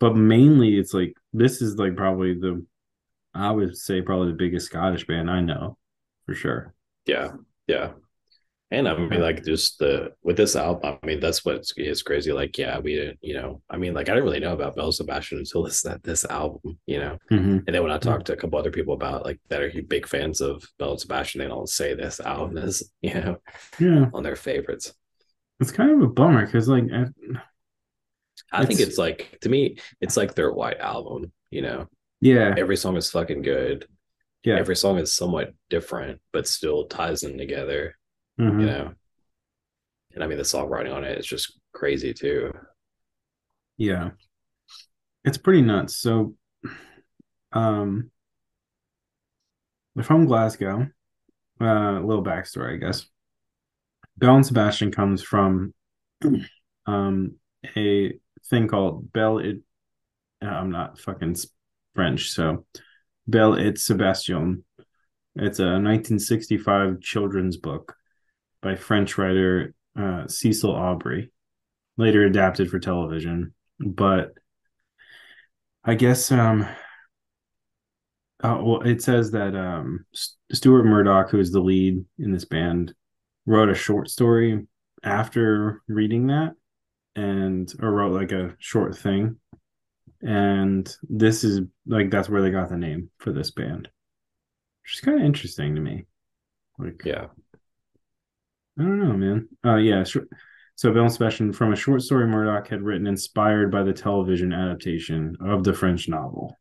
but 0.00 0.16
mainly 0.16 0.76
it's 0.78 0.92
like 0.94 1.14
this 1.32 1.62
is 1.62 1.76
like 1.76 1.94
probably 1.96 2.34
the, 2.34 2.64
I 3.34 3.50
would 3.52 3.76
say 3.76 4.02
probably 4.02 4.28
the 4.28 4.38
biggest 4.38 4.66
Scottish 4.66 5.06
band 5.06 5.30
I 5.30 5.40
know, 5.40 5.76
for 6.26 6.34
sure. 6.34 6.74
Yeah, 7.06 7.32
yeah. 7.68 7.92
And 8.72 8.88
I 8.88 8.96
mean, 8.96 9.20
like, 9.20 9.44
just 9.44 9.80
the 9.80 10.12
with 10.22 10.36
this 10.36 10.54
album, 10.54 10.96
I 11.02 11.04
mean, 11.04 11.18
that's 11.18 11.44
what 11.44 11.64
is 11.76 12.02
crazy. 12.04 12.32
Like, 12.32 12.56
yeah, 12.56 12.78
we 12.78 12.94
didn't, 12.94 13.18
you 13.20 13.34
know, 13.34 13.62
I 13.68 13.76
mean, 13.76 13.94
like, 13.94 14.08
I 14.08 14.12
didn't 14.12 14.26
really 14.26 14.38
know 14.38 14.52
about 14.52 14.76
Belle 14.76 14.92
Sebastian 14.92 15.38
until 15.38 15.64
this 15.64 15.82
that 15.82 16.04
this 16.04 16.24
album, 16.24 16.78
you 16.86 17.00
know. 17.00 17.18
Mhm. 17.32 17.64
And 17.66 17.74
then 17.74 17.82
when 17.82 17.90
I 17.90 17.98
talked 17.98 18.26
to 18.26 18.32
a 18.32 18.36
couple 18.36 18.60
other 18.60 18.70
people 18.70 18.94
about 18.94 19.24
like 19.24 19.40
that 19.48 19.60
are 19.60 19.72
big 19.88 20.06
fans 20.06 20.40
of 20.40 20.62
Belle 20.78 20.96
Sebastian, 20.98 21.40
they 21.40 21.48
don't 21.48 21.68
say 21.68 21.94
this 21.94 22.20
album 22.20 22.58
is, 22.58 22.92
you 23.02 23.14
know, 23.14 23.38
Yeah, 23.80 24.06
on 24.14 24.22
their 24.22 24.36
favorites. 24.36 24.94
it's 25.58 25.72
kind 25.72 25.90
of 25.90 26.02
a 26.02 26.06
bummer 26.12 26.46
because 26.46 26.68
like 26.68 26.84
I, 26.92 27.06
I 28.52 28.64
think 28.66 28.80
It's- 28.80 28.88
it's 28.90 28.98
like 28.98 29.38
to 29.42 29.48
me, 29.48 29.76
it's 30.00 30.16
like 30.16 30.34
their 30.34 30.52
white 30.52 30.78
album, 30.78 31.32
you 31.50 31.62
know. 31.62 31.88
yeah, 32.20 32.54
Every 32.56 32.76
song 32.76 32.96
is 32.96 33.10
fucking 33.10 33.42
good. 33.42 33.86
yeah, 34.44 34.56
Every 34.58 34.76
song 34.76 34.98
is 34.98 35.14
somewhat 35.14 35.54
different, 35.68 36.20
but 36.32 36.46
still 36.48 36.86
ties 36.86 37.20
them 37.22 37.36
together. 37.38 37.96
mhm. 38.38 38.60
you 38.60 38.66
know. 38.66 38.94
And 40.14 40.24
I 40.24 40.26
mean, 40.26 40.38
the 40.38 40.44
songwriting 40.44 40.94
on 40.94 41.04
it 41.04 41.18
is 41.18 41.26
just 41.26 41.58
crazy 41.72 42.12
too. 42.14 42.52
yeah, 43.76 44.10
it's 45.24 45.38
pretty 45.38 45.62
nuts. 45.62 45.96
So, 45.96 46.36
um, 47.52 48.10
they're 49.94 50.04
from 50.04 50.24
Glasgow. 50.26 50.88
Uh, 51.60 51.98
a 52.00 52.04
little 52.06 52.24
backstory, 52.24 52.74
I 52.74 52.76
guess. 52.78 53.06
Belle 54.16 54.36
and 54.36 54.46
Sebastian 54.46 54.90
comes 54.92 55.22
from 55.22 55.74
um 56.86 57.36
a 57.76 58.18
thing 58.48 58.68
called 58.68 59.12
Bell 59.12 59.38
it 59.38 59.58
I'm 60.42 60.70
not 60.70 60.98
fucking 60.98 61.36
French, 61.94 62.30
so 62.30 62.64
Belle 63.26 63.56
et 63.56 63.78
Sebastian. 63.78 64.64
It's 65.36 65.58
a 65.58 65.64
1965 65.64 67.00
children's 67.00 67.56
book 67.56 67.94
by 68.62 68.74
French 68.74 69.18
writer 69.18 69.74
uh, 69.96 70.24
Cécile 70.24 70.74
Aubry, 70.74 71.30
later 71.96 72.24
adapted 72.24 72.70
for 72.70 72.78
television. 72.78 73.54
But 73.78 74.32
I 75.84 75.94
guess 75.94 76.30
um 76.30 76.66
uh, 78.42 78.58
well, 78.62 78.80
it 78.82 79.02
says 79.02 79.32
that 79.32 79.54
um 79.54 80.06
Stuart 80.52 80.84
Murdoch, 80.84 81.30
who 81.30 81.38
is 81.38 81.52
the 81.52 81.60
lead 81.60 82.04
in 82.18 82.32
this 82.32 82.44
band, 82.44 82.94
wrote 83.46 83.68
a 83.68 83.74
short 83.74 84.08
story 84.08 84.66
after 85.02 85.82
reading 85.88 86.26
that 86.28 86.54
and 87.16 87.72
or 87.80 87.90
wrote 87.90 88.12
like 88.12 88.32
a 88.32 88.54
short 88.58 88.96
thing 88.96 89.36
and 90.22 90.94
this 91.08 91.44
is 91.44 91.60
like 91.86 92.10
that's 92.10 92.28
where 92.28 92.42
they 92.42 92.50
got 92.50 92.68
the 92.68 92.76
name 92.76 93.10
for 93.18 93.32
this 93.32 93.50
band 93.50 93.88
which 94.82 94.94
is 94.94 95.00
kind 95.00 95.18
of 95.18 95.24
interesting 95.24 95.74
to 95.74 95.80
me 95.80 96.06
like 96.78 97.02
Yeah. 97.04 97.26
i 98.78 98.82
don't 98.82 99.00
know 99.00 99.12
man 99.16 99.48
uh 99.64 99.76
yeah 99.76 100.04
sure. 100.04 100.26
so 100.76 100.92
Belle 100.92 101.08
Sebastian 101.08 101.52
from 101.52 101.72
a 101.72 101.76
short 101.76 102.02
story 102.02 102.26
murdoch 102.26 102.68
had 102.68 102.82
written 102.82 103.06
inspired 103.06 103.70
by 103.70 103.82
the 103.82 103.92
television 103.92 104.52
adaptation 104.52 105.36
of 105.40 105.64
the 105.64 105.72
french 105.72 106.08
novel 106.08 106.56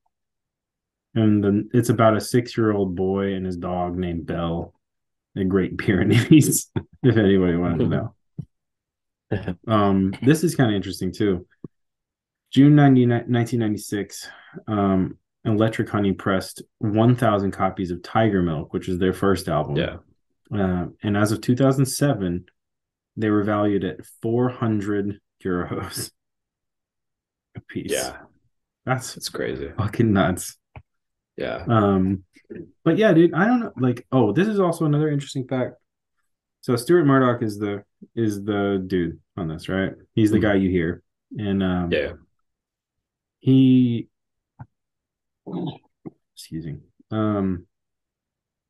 and 1.15 1.43
the, 1.43 1.69
it's 1.73 1.89
about 1.89 2.15
a 2.15 2.21
six-year-old 2.21 2.95
boy 2.95 3.33
and 3.33 3.45
his 3.45 3.57
dog 3.57 3.97
named 3.97 4.25
bell 4.25 4.73
the 5.35 5.43
great 5.43 5.77
pyrenees 5.77 6.71
if 7.03 7.17
anybody 7.17 7.55
wanted 7.57 7.79
to 7.79 7.87
know 7.95 8.15
um 9.67 10.13
this 10.21 10.43
is 10.43 10.55
kind 10.55 10.69
of 10.69 10.75
interesting 10.75 11.11
too 11.11 11.45
June 12.51 12.75
90, 12.75 13.05
1996, 13.05 14.27
um, 14.67 15.17
Electric 15.45 15.87
Honey 15.89 16.13
pressed 16.13 16.63
1,000 16.79 17.51
copies 17.51 17.91
of 17.91 17.99
Tigermilk, 17.99 18.69
which 18.71 18.89
is 18.89 18.97
their 18.97 19.13
first 19.13 19.47
album. 19.47 19.75
Yeah. 19.75 19.97
Uh, 20.51 20.87
and 21.03 21.15
as 21.15 21.31
of 21.31 21.41
2007, 21.41 22.45
they 23.17 23.29
were 23.29 23.43
valued 23.43 23.83
at 23.83 24.03
400 24.21 25.19
euros 25.43 26.11
a 27.55 27.61
piece. 27.61 27.91
Yeah. 27.91 28.17
That's 28.85 29.15
It's 29.15 29.29
crazy. 29.29 29.71
fucking 29.77 30.11
nuts. 30.11 30.57
Yeah. 31.37 31.63
Um, 31.67 32.23
but 32.83 32.97
yeah, 32.97 33.13
dude, 33.13 33.35
I 33.35 33.45
don't 33.45 33.59
know. 33.59 33.73
Like, 33.77 34.07
oh, 34.11 34.31
this 34.31 34.47
is 34.47 34.59
also 34.59 34.85
another 34.85 35.09
interesting 35.09 35.47
fact. 35.47 35.75
So 36.61 36.75
Stuart 36.75 37.05
Murdoch 37.05 37.41
is 37.41 37.57
the 37.57 37.83
is 38.15 38.43
the 38.43 38.83
dude 38.85 39.19
on 39.37 39.47
this, 39.47 39.69
right? 39.69 39.93
He's 40.13 40.31
the 40.31 40.37
Mhm. 40.37 40.41
guy 40.41 40.53
you 40.55 40.69
hear, 40.69 41.01
and 41.37 41.63
um, 41.63 41.91
Yeah. 41.91 42.13
he, 43.39 44.09
excuse 46.35 46.65
me, 46.65 46.79
um, 47.11 47.65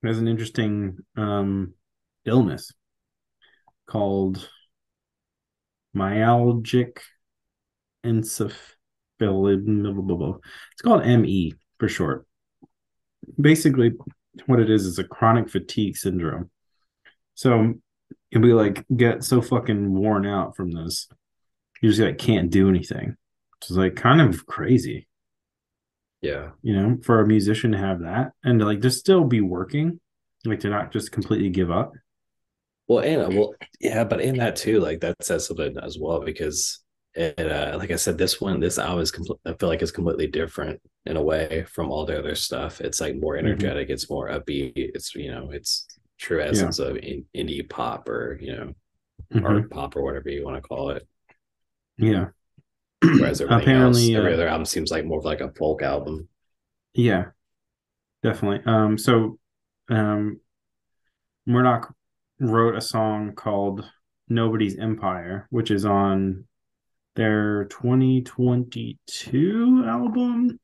has 0.04 0.20
an 0.20 0.28
interesting 0.28 1.00
um 1.16 1.74
illness 2.26 2.72
called 3.88 4.48
myalgic 5.96 7.00
encephalopathy. 8.06 10.40
It's 10.74 10.82
called 10.82 11.02
ME 11.04 11.54
for 11.80 11.90
short. 11.90 12.28
Basically, 13.40 13.94
what 14.46 14.60
it 14.60 14.70
is 14.70 14.86
is 14.86 15.00
a 15.00 15.04
chronic 15.04 15.50
fatigue 15.50 15.98
syndrome. 15.98 16.52
So 17.40 17.76
if 18.32 18.42
we 18.42 18.52
like 18.52 18.86
get 18.94 19.24
so 19.24 19.42
fucking 19.42 19.94
worn 19.94 20.26
out 20.26 20.58
from 20.58 20.72
this, 20.72 21.08
you 21.82 21.88
just 21.88 22.02
like 22.02 22.18
can't 22.18 22.50
do 22.50 22.68
anything. 22.68 23.16
Which 23.56 23.72
is 23.72 23.78
like 23.78 23.96
kind 23.96 24.20
of 24.20 24.46
crazy, 24.46 25.08
Yeah. 26.22 26.50
you 26.62 26.76
know, 26.76 26.98
for 27.02 27.22
a 27.22 27.28
musician 27.28 27.72
to 27.72 27.78
have 27.78 28.02
that 28.02 28.34
and 28.44 28.60
to 28.60 28.66
like 28.66 28.82
just 28.82 29.00
still 29.00 29.24
be 29.24 29.40
working, 29.40 30.02
like 30.44 30.60
to 30.62 30.70
not 30.70 30.92
just 30.92 31.14
completely 31.14 31.50
give 31.50 31.72
up. 31.72 31.94
Well, 32.90 33.06
and 33.06 33.38
well, 33.38 33.56
yeah, 33.80 34.04
but 34.04 34.20
in 34.20 34.36
that 34.40 34.58
too, 34.58 34.82
like 34.82 35.00
that 35.00 35.24
says 35.24 35.48
something 35.48 35.78
as 35.82 35.98
well 35.98 36.20
because 36.20 36.80
it, 37.14 37.40
uh, 37.40 37.78
like 37.78 37.92
I 37.92 37.96
said, 37.96 38.18
this 38.18 38.42
one, 38.42 38.60
this 38.60 38.78
album 38.78 39.00
is 39.00 39.12
complete. 39.12 39.40
I 39.46 39.54
feel 39.54 39.70
like 39.70 39.82
it's 39.82 39.92
completely 39.92 40.28
different 40.28 40.82
in 41.06 41.16
a 41.16 41.24
way 41.24 41.66
from 41.72 41.90
all 41.90 42.06
the 42.06 42.20
other 42.20 42.36
stuff. 42.36 42.82
It's 42.82 43.00
like 43.00 43.16
more 43.16 43.38
energetic. 43.38 43.90
It's 43.90 44.10
more 44.10 44.28
upbeat. 44.28 44.74
It's 44.76 45.16
you 45.16 45.32
know, 45.32 45.52
it's 45.52 45.86
true 46.20 46.42
essence 46.42 46.80
of 46.80 46.98
in, 46.98 47.26
indie 47.36 47.68
pop 47.68 48.08
or 48.10 48.38
you 48.42 48.56
know, 48.56 48.74
Mhm. 49.34 49.44
art 49.46 49.72
pop 49.72 49.96
or 49.96 50.04
whatever 50.04 50.30
you 50.30 50.44
want 50.46 50.58
to 50.58 50.62
call 50.62 50.92
it. 50.92 51.08
Yeah. 51.98 52.28
Whereas 53.02 53.42
Apparently, 53.50 54.14
else, 54.14 54.18
every 54.18 54.32
uh, 54.32 54.36
other 54.36 54.48
album 54.48 54.66
seems 54.66 54.92
like 54.92 55.06
more 55.06 55.20
of 55.20 55.26
like 55.26 55.42
a 55.42 55.52
folk 55.54 55.82
album. 55.82 56.28
Yeah, 56.94 57.26
definitely. 58.24 58.62
Um, 58.72 58.98
so 58.98 59.38
um 59.90 60.40
Murdoch 61.46 61.94
wrote 62.40 62.76
a 62.76 62.82
song 62.82 63.34
called 63.34 63.90
Nobody's 64.28 64.78
Empire, 64.78 65.48
which 65.50 65.72
is 65.72 65.86
on 65.86 66.46
their 67.16 67.66
2022 67.66 69.84
album. 69.86 70.60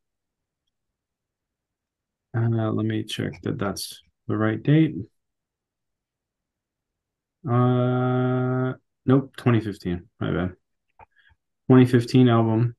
Uh, 2.35 2.71
let 2.71 2.85
me 2.85 3.03
check 3.03 3.41
that 3.43 3.57
that's 3.57 4.01
the 4.27 4.37
right 4.37 4.61
date. 4.61 4.95
Uh, 7.47 8.73
nope, 9.05 9.35
2015. 9.37 10.07
My 10.19 10.31
bad. 10.31 10.49
2015 11.67 12.29
album 12.29 12.75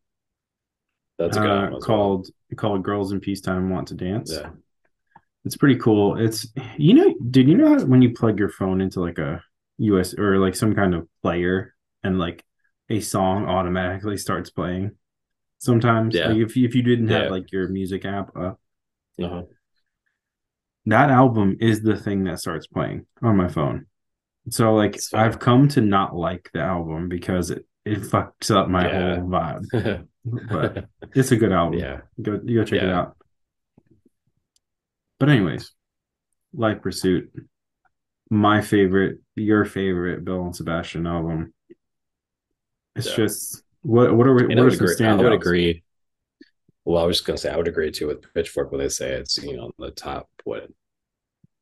That's 1.18 1.36
a 1.36 1.40
good 1.40 1.50
uh, 1.50 1.54
album 1.54 1.76
as 1.76 1.84
called 1.84 2.28
called 2.56 2.82
"Girls 2.84 3.12
in 3.12 3.20
Peacetime 3.20 3.70
Want 3.70 3.88
to 3.88 3.94
Dance." 3.94 4.32
Yeah. 4.32 4.50
It's 5.44 5.56
pretty 5.56 5.76
cool. 5.76 6.16
It's 6.18 6.46
you 6.76 6.94
know, 6.94 7.14
did 7.30 7.48
you 7.48 7.56
know 7.56 7.78
how 7.78 7.84
when 7.84 8.02
you 8.02 8.12
plug 8.12 8.38
your 8.38 8.48
phone 8.48 8.80
into 8.80 9.00
like 9.00 9.18
a 9.18 9.42
US 9.78 10.14
or 10.14 10.38
like 10.38 10.56
some 10.56 10.74
kind 10.74 10.94
of 10.94 11.06
player 11.22 11.74
and 12.02 12.18
like 12.18 12.44
a 12.90 13.00
song 13.00 13.46
automatically 13.46 14.16
starts 14.16 14.50
playing? 14.50 14.92
Sometimes, 15.58 16.14
Yeah. 16.14 16.28
like 16.28 16.38
if 16.38 16.56
you, 16.56 16.66
if 16.68 16.74
you 16.74 16.82
didn't 16.82 17.08
have 17.08 17.24
Yeah. 17.24 17.30
like 17.30 17.50
your 17.52 17.68
music 17.68 18.04
app 18.04 18.36
up, 18.36 18.60
Uh-huh. 19.20 19.44
that 20.86 21.10
album 21.10 21.56
is 21.60 21.82
the 21.82 21.96
thing 21.96 22.24
that 22.24 22.38
starts 22.40 22.66
playing 22.66 23.06
on 23.22 23.36
my 23.36 23.48
phone. 23.48 23.86
So 24.50 24.74
like 24.74 24.98
I've 25.12 25.38
come 25.38 25.68
to 25.68 25.80
not 25.80 26.14
like 26.14 26.50
the 26.54 26.60
album 26.60 27.08
because 27.08 27.50
it 27.50 27.66
it 27.84 27.98
fucks 28.00 28.50
up 28.54 28.68
my 28.68 28.86
Yeah. 28.88 29.16
whole 29.16 29.24
vibe. 29.28 30.06
But 30.28 30.86
it's 31.14 31.30
a 31.30 31.36
good 31.36 31.52
album. 31.52 31.78
yeah. 31.78 32.00
Go 32.20 32.40
you 32.44 32.58
go 32.58 32.64
check 32.64 32.82
it 32.82 32.88
out. 32.90 33.16
But 35.20 35.28
anyways, 35.28 35.72
Life 36.52 36.82
Pursuit, 36.82 37.32
my 38.30 38.60
favorite, 38.60 39.18
your 39.36 39.64
favorite 39.64 40.24
Belle 40.24 40.42
and 40.46 40.56
Sebastian 40.56 41.06
album. 41.06 41.54
It's 42.96 43.06
Yeah. 43.10 43.16
just 43.16 43.62
what 43.82 44.14
what 44.16 44.26
are 44.26 44.34
we, 44.34 44.42
And 44.42 44.48
what 44.50 44.58
I 44.58 44.60
are 44.62 44.64
would 44.64 44.74
some 44.78 44.86
agree. 44.88 45.06
I 45.06 45.14
would 45.14 45.32
agree. 45.32 45.82
Well, 46.84 47.02
I 47.02 47.06
was 47.06 47.18
just 47.18 47.26
gonna 47.26 47.38
say 47.38 47.50
I 47.50 47.56
would 47.56 47.68
agree 47.68 47.90
too 47.92 48.08
with 48.08 48.32
Pitchfork 48.34 48.70
when 48.72 48.80
they 48.80 48.88
say 48.88 49.12
it's 49.12 49.38
you 49.42 49.56
know 49.56 49.70
the 49.78 49.90
top 49.92 50.28
what 50.44 50.68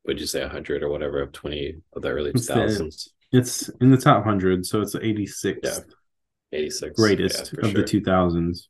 would 0.05 0.21
you 0.21 0.27
say 0.27 0.47
hundred 0.47 0.83
or 0.83 0.89
whatever 0.89 1.21
of 1.23 1.33
twenty 1.33 1.77
of 1.95 2.03
the 2.03 2.09
early 2.11 2.33
two 2.33 2.39
It's 2.39 2.47
the- 2.47 3.09
It's 3.33 3.69
in 3.81 3.91
the 3.91 3.97
top 3.97 4.25
hundred, 4.25 4.65
so 4.67 4.81
it's 4.81 4.93
the 4.93 5.01
86th 5.01 5.59
Yeah. 5.65 5.79
eighty 6.53 6.71
six 6.71 6.95
greatest 6.97 7.53
of 7.55 7.73
the 7.75 7.83
two 7.83 8.01
thousands. 8.01 8.69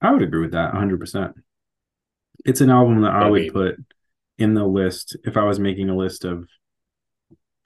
I 0.00 0.12
would 0.12 0.22
agree 0.22 0.40
with 0.42 0.52
that 0.52 0.72
100. 0.72 0.98
percent 1.00 1.34
It's 2.44 2.60
an 2.62 2.70
album 2.70 3.02
that 3.02 3.12
I 3.12 3.26
I 3.26 3.30
would 3.30 3.42
mean- 3.42 3.52
put 3.52 3.76
in 4.38 4.54
the 4.54 4.64
list 4.66 5.16
if 5.24 5.36
I 5.36 5.44
was 5.44 5.58
making 5.60 5.90
a 5.90 5.96
list 5.96 6.24
of 6.24 6.48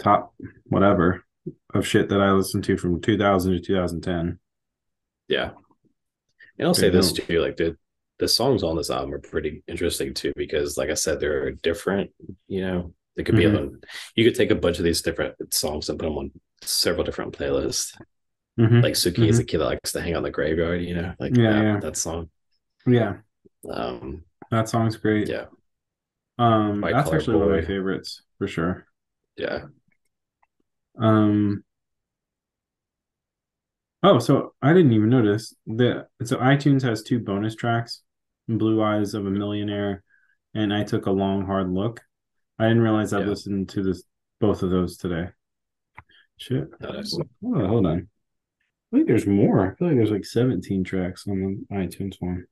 top 0.00 0.34
whatever 0.64 1.24
of 1.72 1.86
shit 1.86 2.08
that 2.08 2.20
I 2.20 2.32
listened 2.32 2.64
to 2.64 2.76
from 2.76 3.00
2000 3.00 3.52
to 3.52 3.60
2010. 3.60 4.40
Yeah, 5.28 5.52
and 6.58 6.66
I'll 6.66 6.74
say 6.74 6.88
this 6.90 7.12
too, 7.12 7.40
like 7.40 7.56
the 7.56 7.76
the 8.24 8.28
songs 8.28 8.62
on 8.62 8.76
this 8.76 8.90
album 8.90 9.12
are 9.14 9.18
pretty 9.18 9.62
interesting 9.68 10.14
too 10.14 10.32
because, 10.36 10.78
like 10.78 10.90
I 10.90 10.94
said, 10.94 11.20
they're 11.20 11.50
different. 11.50 12.10
You 12.48 12.62
know, 12.62 12.94
they 13.16 13.22
could 13.22 13.36
be 13.36 13.44
Mhm. 13.44 13.58
on. 13.58 13.80
You 14.16 14.24
could 14.24 14.34
take 14.34 14.50
a 14.50 14.54
bunch 14.54 14.78
of 14.78 14.84
these 14.84 15.02
different 15.02 15.34
songs 15.52 15.88
and 15.88 15.98
put 15.98 16.06
them 16.06 16.16
on 16.18 16.30
several 16.62 17.04
different 17.04 17.36
playlists. 17.36 17.94
Mhm. 18.58 18.82
Like 18.82 18.94
Sukie 18.94 19.28
is 19.28 19.38
a 19.38 19.44
kid 19.44 19.58
that 19.58 19.64
likes 19.66 19.92
to 19.92 20.00
hang 20.00 20.14
out 20.14 20.18
in 20.18 20.22
the 20.24 20.30
graveyard. 20.30 20.82
You 20.82 20.94
know, 20.94 21.14
like 21.18 21.36
Yeah, 21.36 21.52
that, 21.52 21.62
yeah. 21.64 21.80
that 21.80 21.96
song. 21.96 22.30
Yeah, 22.86 23.18
Um, 23.68 24.24
that 24.50 24.68
song's 24.68 24.96
great. 24.96 25.28
yeah, 25.28 25.46
Um, 26.38 26.80
White 26.80 26.94
that's 26.94 27.12
actually 27.12 27.36
one 27.38 27.48
of 27.48 27.54
my 27.54 27.62
favorites 27.66 28.22
for 28.38 28.46
sure. 28.48 28.86
yeah. 29.36 29.66
Um, 30.96 31.64
oh, 34.04 34.18
so 34.20 34.54
I 34.62 34.72
didn't 34.72 34.92
even 34.92 35.08
notice 35.08 35.54
that. 35.66 36.08
So 36.24 36.36
iTunes 36.36 36.82
has 36.82 37.02
two 37.02 37.18
bonus 37.18 37.56
tracks, 37.56 38.02
"Blue 38.48 38.82
Eyes 38.82 39.14
of 39.14 39.26
a 39.26 39.30
Millionaire" 39.30 40.02
and 40.54 40.72
"I 40.72 40.84
Took 40.84 41.06
a 41.06 41.10
Long 41.10 41.44
Hard 41.46 41.70
Look." 41.70 42.00
I 42.58 42.68
didn't 42.68 42.82
realize 42.82 43.12
I 43.12 43.20
Yeah. 43.20 43.26
listened 43.26 43.68
to 43.70 43.82
this 43.82 44.04
both 44.40 44.62
of 44.62 44.70
those 44.70 44.96
today. 44.96 45.28
Shit. 46.36 46.68
Nice. 46.80 47.16
Oh, 47.44 47.66
hold 47.66 47.86
on. 47.86 48.08
I 48.92 48.96
think 48.96 49.08
there's 49.08 49.26
more. 49.26 49.60
I 49.72 49.74
feel 49.74 49.88
like 49.88 49.96
there's 49.96 50.10
like 50.10 50.24
17 50.24 50.84
tracks 50.84 51.26
on 51.26 51.40
the 51.70 51.74
iTunes 51.76 52.16
one. 52.20 52.46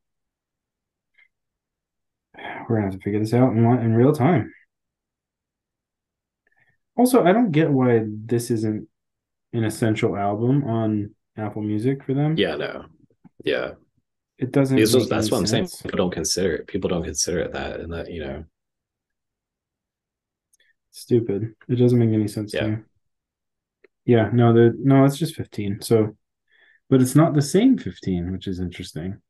We're 2.69 2.77
gonna 2.77 2.83
have 2.91 2.95
to 2.95 3.01
figure 3.01 3.21
this 3.21 3.35
out 3.35 3.53
in, 3.53 3.65
in 3.65 3.95
real 3.95 4.13
time. 4.13 4.53
Also, 6.97 7.25
I 7.25 7.33
don't 7.33 7.53
get 7.53 7.71
why 7.71 8.05
this 8.07 8.51
isn't 8.51 8.89
an 9.53 9.65
essential 9.65 10.17
album 10.17 10.65
on 10.65 11.15
Apple 11.37 11.63
Music 11.63 12.05
for 12.05 12.15
them. 12.15 12.37
Yeah, 12.37 12.57
no. 12.57 12.87
Yeah. 13.45 13.73
It 14.43 14.51
doesn't. 14.51 14.77
That's 15.09 15.31
what 15.31 15.39
I'm 15.39 15.47
saying. 15.47 15.69
People 15.85 15.99
don't 15.99 16.11
consider 16.11 16.55
it. 16.57 16.67
People 16.67 16.91
don't 16.91 17.05
consider 17.05 17.39
it 17.39 17.53
that 17.53 17.79
and 17.79 17.93
that, 17.93 18.11
you 18.11 18.25
know. 18.25 18.45
Stupid. 20.91 21.55
It 21.69 21.77
doesn't 21.77 21.99
make 21.99 22.11
any 22.13 22.27
sense 22.27 22.53
Yeah. 22.53 22.61
to 22.63 22.69
me. 22.71 22.77
Yeah, 24.05 24.31
no, 24.33 24.53
the 24.53 24.77
no, 24.77 25.05
it's 25.05 25.17
just 25.17 25.37
15. 25.37 25.81
So, 25.81 26.17
but 26.91 27.01
it's 27.01 27.15
not 27.15 27.35
the 27.35 27.41
same 27.41 27.79
15, 27.79 28.33
which 28.33 28.49
is 28.49 28.59
interesting. 28.59 29.23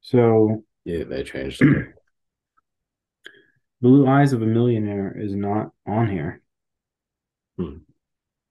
So, 0.00 0.62
Yeah, 0.84 1.02
they 1.04 1.24
changed 1.24 1.60
it. 1.60 1.88
Blue 3.80 4.06
Eyes 4.06 4.32
of 4.32 4.42
a 4.42 4.46
Millionaire 4.46 5.12
is 5.18 5.34
not 5.34 5.72
on 5.86 6.08
here. 6.08 6.40
Hmm. 7.58 7.78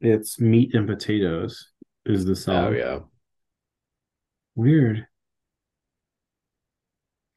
It's 0.02 0.42
Meat 0.42 0.76
and 0.76 0.88
Potatoes 0.88 1.70
is 2.06 2.26
the 2.26 2.36
song. 2.36 2.66
oh 2.66 2.72
yeah. 2.72 3.00
Weird. 4.56 5.08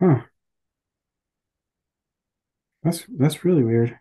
Huh. 0.00 0.26
That's 2.82 3.04
that's 3.18 3.44
really 3.44 3.62
weird. 3.64 3.98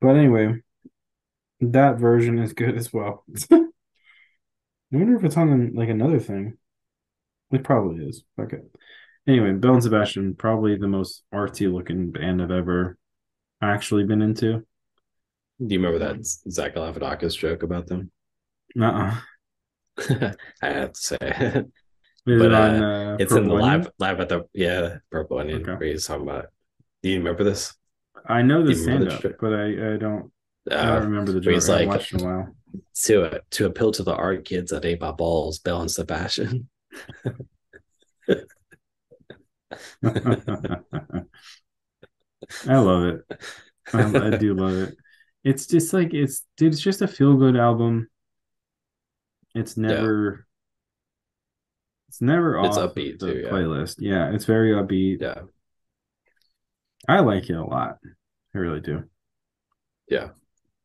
But 0.00 0.16
anyway, 0.16 0.60
that 1.60 1.98
version 1.98 2.38
is 2.38 2.52
good 2.52 2.76
as 2.76 2.92
well. 2.92 3.24
I 3.52 3.58
wonder 4.90 5.16
if 5.16 5.24
it's 5.24 5.36
on 5.36 5.74
like 5.74 5.88
another 5.88 6.18
thing. 6.20 6.58
It 7.52 7.64
probably 7.64 8.06
is. 8.06 8.24
Okay. 8.40 8.58
Anyway, 9.28 9.52
Belle 9.52 9.74
and 9.74 9.82
Sebastian, 9.82 10.34
probably 10.34 10.76
the 10.76 10.88
most 10.88 11.24
artsy 11.34 11.72
looking 11.72 12.10
band 12.12 12.42
I've 12.42 12.50
ever 12.50 12.98
actually 13.62 14.04
been 14.04 14.22
into. 14.22 14.64
Do 15.64 15.74
you 15.74 15.80
remember 15.80 15.98
that 16.00 16.24
Zach 16.26 16.74
Galifianakis 16.74 17.38
joke 17.38 17.62
about 17.62 17.86
them? 17.86 18.10
Uh-uh. 18.80 19.20
I 20.62 20.68
have 20.68 20.92
to 20.92 21.00
say, 21.00 21.18
but 22.26 22.52
uh, 22.52 22.56
on, 22.56 22.82
uh, 22.82 23.16
it's 23.20 23.32
in 23.32 23.48
the 23.48 23.54
live 23.54 23.90
live 23.98 24.20
at 24.20 24.28
the 24.28 24.44
yeah 24.54 24.96
Purple 25.10 25.38
Onion. 25.38 25.62
Okay. 25.62 25.72
Where 25.72 25.88
he's 25.88 26.06
talking 26.06 26.28
about. 26.28 26.46
Do 27.02 27.10
you 27.10 27.18
remember 27.18 27.44
this? 27.44 27.74
I 28.26 28.42
know 28.42 28.64
the 28.64 28.74
stand 28.74 29.08
up, 29.10 29.22
but 29.40 29.52
I, 29.52 29.94
I 29.94 29.96
don't 29.96 30.30
I 30.70 30.74
Uh, 30.74 30.94
don't 30.94 31.04
remember 31.10 31.32
the 31.32 31.40
joke. 31.40 31.54
he's 31.54 31.68
I 31.68 31.78
like- 31.80 31.88
watched 31.88 32.12
in 32.14 32.20
a 32.20 32.24
while. 32.24 32.56
to 33.04 33.40
to 33.50 33.66
appeal 33.66 33.92
to 33.92 34.02
the 34.02 34.14
art 34.14 34.44
kids 34.44 34.70
that 34.70 34.84
ate 34.84 35.00
my 35.00 35.10
balls, 35.12 35.58
Belle 35.58 35.80
and 35.82 35.90
Sebastian. 35.90 36.68
I 42.66 42.76
love 42.76 43.04
it. 43.04 43.40
I, 43.92 44.26
I 44.26 44.30
do 44.36 44.54
love 44.54 44.74
it. 44.74 44.96
It's 45.44 45.66
just 45.66 45.92
like 45.92 46.14
it's 46.14 46.44
dude, 46.56 46.72
it's 46.72 46.82
just 46.82 47.02
a 47.02 47.08
feel 47.08 47.36
good 47.36 47.56
album. 47.56 48.08
It's 49.54 49.76
never 49.76 50.46
it's 52.08 52.20
never 52.20 52.58
It's 52.60 52.76
off 52.76 52.78
upbeat 52.78 53.18
of 53.20 53.20
the 53.20 53.34
too, 53.34 53.40
yeah. 53.44 53.48
playlist. 53.50 53.96
Yeah, 53.98 54.32
it's 54.32 54.44
very 54.44 54.72
upbeat. 54.72 55.20
Yeah, 55.20 55.42
I 57.08 57.20
like 57.20 57.48
it 57.48 57.54
a 57.54 57.64
lot. 57.64 57.98
I 58.54 58.58
really 58.58 58.80
do. 58.80 59.04
yeah, 60.08 60.30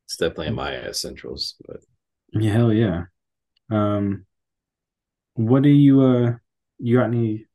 it's 0.05 0.17
definitely 0.17 0.47
in 0.47 0.55
my 0.55 0.75
essentials. 0.75 1.55
But 1.67 1.81
Yeah, 2.33 2.51
hell 2.53 2.71
yeah. 2.73 3.05
Um 3.71 4.25
what 5.35 5.63
do 5.63 5.69
you 5.69 6.01
uh 6.01 6.33
you 6.79 6.97
got 6.97 7.05
any 7.05 7.45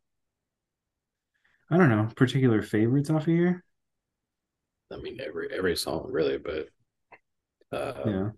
I 1.71 1.77
don't 1.77 1.89
know, 1.89 2.09
particular 2.15 2.63
favorites 2.63 3.11
off 3.11 3.23
of 3.23 3.27
here? 3.27 3.65
I 4.93 4.97
mean, 4.97 5.21
every 5.21 5.51
every 5.53 5.77
song 5.77 6.07
really, 6.11 6.39
but 6.39 6.69
uh, 7.73 7.93
Yeah. 8.05 8.31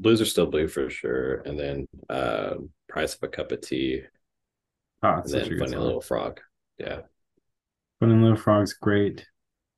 Blues 0.00 0.20
are 0.20 0.24
still 0.26 0.46
blue 0.46 0.68
for 0.68 0.90
sure, 0.90 1.36
and 1.46 1.58
then 1.58 1.86
uh, 2.10 2.54
price 2.88 3.14
of 3.14 3.22
a 3.22 3.28
cup 3.28 3.52
of 3.52 3.60
tea, 3.60 4.02
Oh, 5.02 5.08
and 5.08 5.20
it's 5.20 5.32
such 5.32 5.46
a 5.46 5.50
then 5.50 5.58
funny 5.58 5.76
little 5.76 6.00
frog. 6.00 6.40
Yeah, 6.78 7.00
Funny 8.00 8.14
Little 8.14 8.36
Frog's 8.36 8.72
great. 8.72 9.24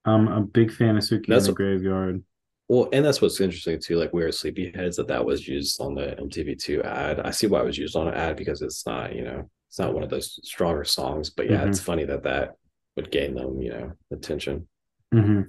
I'm 0.04 0.28
a 0.28 0.40
big 0.40 0.72
fan 0.72 0.96
of 0.96 1.02
Sukie 1.02 1.26
in 1.28 1.34
That's 1.34 1.44
the 1.46 1.50
what- 1.52 1.56
Graveyard. 1.56 2.22
well, 2.68 2.88
and 2.92 3.04
that's 3.04 3.20
what's 3.20 3.40
interesting 3.40 3.78
too. 3.80 3.96
Like 3.96 4.12
we 4.12 4.22
are 4.22 4.28
sleepyheads 4.30 4.96
that 4.96 5.08
that 5.08 5.24
was 5.24 5.46
used 5.46 5.80
on 5.80 5.94
the 5.94 6.16
MTV2 6.18 6.82
ad. 6.84 7.20
I 7.20 7.30
see 7.30 7.46
why 7.48 7.60
it 7.60 7.66
was 7.66 7.76
used 7.78 7.96
on 7.96 8.08
an 8.08 8.14
ad 8.14 8.36
because 8.36 8.62
it's 8.62 8.86
not, 8.86 9.14
you 9.14 9.22
know, 9.24 9.50
it's 9.68 9.78
not 9.78 9.92
one 9.94 10.02
of 10.04 10.10
those 10.10 10.38
stronger 10.44 10.84
songs. 10.84 11.28
But 11.30 11.50
yeah, 11.50 11.58
Mm-hmm. 11.58 11.68
it's 11.70 11.80
funny 11.80 12.04
that 12.04 12.22
that 12.22 12.54
would 12.96 13.10
gain 13.10 13.34
them, 13.34 13.60
you 13.60 13.70
know, 13.70 13.92
attention. 14.12 14.66
hmm 15.12 15.42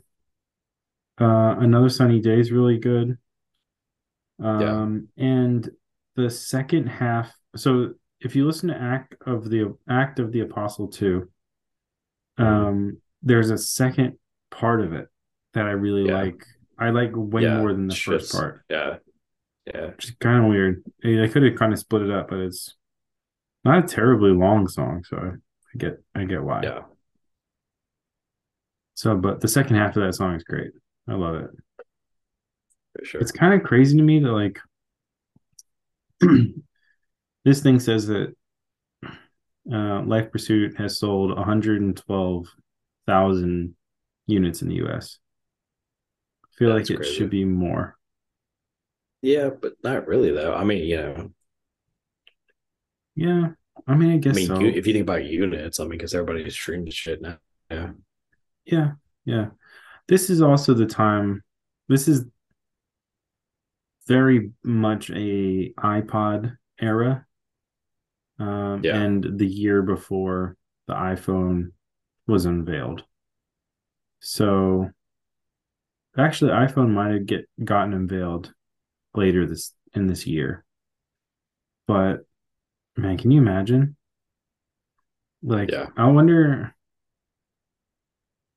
Uh, 1.19 1.55
Another 1.59 1.89
Sunny 1.89 2.19
Day 2.19 2.39
is 2.39 2.51
really 2.51 2.77
good. 2.77 3.17
Yeah. 4.39 4.49
Um, 4.81 5.07
and 5.17 5.69
the 6.15 6.29
second 6.29 6.87
half. 6.87 7.33
So 7.55 7.93
if 8.21 8.35
you 8.35 8.45
listen 8.45 8.69
to 8.69 8.75
Act 8.77 9.15
of 9.25 9.49
the 9.49 9.75
Act 9.89 10.19
of 10.19 10.31
the 10.31 10.41
Apostle 10.41 10.87
2, 10.87 11.29
Mm-hmm. 12.39 12.43
um, 12.45 12.97
there's 13.23 13.49
a 13.49 13.57
second 13.57 14.19
part 14.51 14.79
of 14.81 14.93
it 14.93 15.07
that 15.55 15.65
I 15.65 15.71
really 15.71 16.07
Yeah. 16.07 16.21
like. 16.21 16.45
I 16.77 16.91
like 16.91 17.09
way 17.15 17.41
Yeah, 17.41 17.57
more 17.57 17.73
than 17.73 17.87
the 17.87 17.95
first 17.95 18.31
part. 18.31 18.63
Yeah, 18.69 18.97
yeah, 19.65 19.87
Which 19.87 20.05
is 20.09 20.15
kind 20.19 20.43
of 20.43 20.49
weird. 20.49 20.83
I 21.03 21.23
I 21.23 21.27
could 21.27 21.41
have 21.41 21.55
kind 21.55 21.73
of 21.73 21.79
split 21.79 22.03
it 22.03 22.11
up, 22.11 22.29
but 22.29 22.37
it's 22.37 22.75
not 23.65 23.83
a 23.83 23.87
terribly 23.87 24.29
long 24.31 24.67
song, 24.67 25.03
so 25.03 25.17
I 25.17 25.77
get 25.79 26.03
I 26.13 26.25
get 26.25 26.43
why. 26.43 26.61
yeah. 26.61 26.81
So, 28.93 29.15
but 29.17 29.41
the 29.41 29.47
second 29.47 29.75
half 29.77 29.95
of 29.95 30.03
that 30.03 30.13
song 30.13 30.35
is 30.35 30.43
great. 30.43 30.71
I 31.07 31.13
love 31.15 31.35
it. 31.35 31.49
Sure. 33.03 33.21
It's 33.21 33.31
kind 33.31 33.53
of 33.53 33.63
crazy 33.67 33.97
to 33.97 34.03
me 34.03 34.19
that 34.19 34.31
like 34.31 34.59
this 37.45 37.61
thing 37.61 37.79
says 37.79 38.07
that 38.07 38.35
uh, 39.71 40.01
Life 40.03 40.31
Pursuit 40.31 40.75
has 40.77 40.99
sold 40.99 41.35
112,000 41.35 43.75
units 44.27 44.61
in 44.61 44.69
the 44.69 44.75
US. 44.75 45.17
I 46.43 46.47
feel 46.57 46.69
That's 46.69 46.89
like 46.89 46.91
it 46.91 46.97
crazy. 46.97 47.15
should 47.15 47.29
be 47.29 47.45
more. 47.45 47.97
Yeah, 49.21 49.49
but 49.49 49.73
not 49.83 50.07
really 50.07 50.31
though. 50.31 50.55
I 50.55 50.63
mean, 50.63 50.85
you 50.85 50.97
know, 50.97 51.31
Yeah, 53.15 53.49
I 53.87 53.95
mean, 53.95 54.11
I 54.11 54.17
guess. 54.17 54.35
I 54.35 54.35
mean, 54.35 54.47
so. 54.47 54.59
you, 54.59 54.69
if 54.69 54.87
you 54.87 54.93
think 54.93 55.03
about 55.03 55.25
units, 55.25 55.79
I 55.79 55.83
mean, 55.83 55.91
because 55.91 56.13
everybody's 56.13 56.53
streaming 56.53 56.91
shit 56.91 57.21
now. 57.21 57.37
Yeah, 57.71 57.91
Yeah, 58.65 58.91
yeah. 59.25 59.47
This 60.07 60.29
is 60.29 60.41
also 60.41 60.73
the 60.73 60.85
time. 60.85 61.43
This 61.89 62.07
is 62.07 62.25
very 64.07 64.51
much 64.63 65.09
a 65.11 65.73
iPod 65.77 66.57
era. 66.79 67.25
Um, 68.39 68.83
Yeah. 68.83 68.95
and 68.95 69.39
the 69.39 69.47
year 69.47 69.81
before 69.81 70.55
the 70.87 70.93
iPhone 70.93 71.71
was 72.27 72.45
unveiled. 72.45 73.03
So 74.19 74.89
actually 76.17 76.51
iPhone 76.51 76.91
might 76.91 77.11
have 77.13 77.25
get 77.25 77.49
gotten 77.63 77.93
unveiled 77.93 78.53
later 79.15 79.45
this 79.45 79.73
in 79.93 80.07
this 80.07 80.27
year. 80.27 80.63
But 81.87 82.25
man, 82.95 83.17
can 83.17 83.31
you 83.31 83.39
imagine? 83.41 83.95
Like 85.41 85.71
Yeah. 85.71 85.87
I 85.95 86.07
wonder 86.07 86.75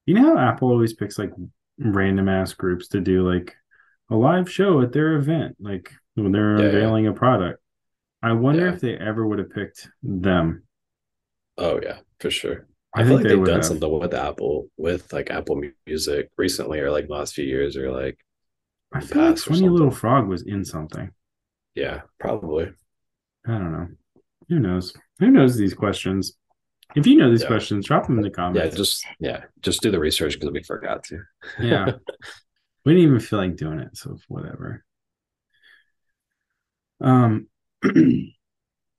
you 0.07 0.15
know 0.15 0.35
how 0.35 0.39
Apple 0.39 0.69
always 0.71 0.93
picks 0.95 1.19
like 1.19 1.33
random 1.79 2.29
ass 2.29 2.53
groups 2.53 2.89
to 2.89 3.01
do 3.01 3.27
like 3.29 3.55
a 4.11 4.16
live 4.16 4.51
show 4.51 4.81
at 4.83 4.92
their 4.92 5.14
event, 5.14 5.57
like 5.61 5.92
when 6.14 6.33
they're 6.33 6.57
Yeah, 6.59 6.62
yeah. 6.62 6.68
unveiling 6.70 7.07
a 7.07 7.12
product. 7.12 7.61
I 8.23 8.33
wonder 8.33 8.66
Yeah. 8.66 8.75
if 8.75 8.81
they 8.81 8.96
ever 8.96 9.27
would 9.27 9.38
have 9.38 9.51
picked 9.51 9.88
them. 10.03 10.64
oh 11.59 11.81
yeah, 11.83 11.99
for 12.20 12.31
sure. 12.31 12.66
I 12.94 13.03
I, 13.03 13.05
feel 13.05 13.09
think 13.18 13.20
like 13.20 13.29
they 13.29 13.37
they've 13.37 13.44
done 13.46 13.55
have. 13.57 13.64
something 13.64 13.99
with 14.01 14.14
Apple, 14.14 14.68
with 14.77 15.12
like 15.12 15.31
Apple 15.31 15.61
Music 15.87 16.29
recently, 16.37 16.81
or 16.81 16.90
like 16.90 17.09
last 17.09 17.35
few 17.35 17.44
years, 17.44 17.77
or 17.77 17.92
like 17.92 18.18
I 18.92 19.01
feel 19.01 19.23
like 19.23 19.35
past 19.37 19.44
Funny 19.46 19.68
Little. 19.68 19.90
Frog 19.92 20.27
was 20.29 20.42
in 20.42 20.64
something. 20.64 21.11
yeah, 21.75 22.03
probably. 22.18 22.73
I 23.46 23.53
don't 23.53 23.73
know. 23.73 23.88
Who 24.49 24.59
knows? 24.59 24.92
Who 25.20 25.31
knows 25.31 25.57
these 25.57 25.73
questions? 25.75 26.37
If 26.96 27.07
you 27.07 27.16
know 27.16 27.31
these 27.31 27.42
Yeah. 27.42 27.46
questions, 27.46 27.87
drop 27.87 28.07
them 28.07 28.18
in 28.18 28.25
the 28.25 28.31
comments. 28.31 28.73
Yeah, 28.73 28.77
just 28.77 29.07
yeah, 29.20 29.44
just 29.61 29.81
do 29.83 29.92
the 29.92 30.01
research 30.01 30.35
because 30.35 30.51
we 30.53 30.62
forgot 30.64 31.05
to. 31.05 31.20
Yeah. 31.61 31.92
we 32.85 32.93
didn't 32.93 33.09
even 33.09 33.21
feel 33.21 33.38
like 33.38 33.57
doing 33.57 33.79
it, 33.79 33.97
so 33.97 34.19
whatever. 34.29 34.85
Um 37.01 37.49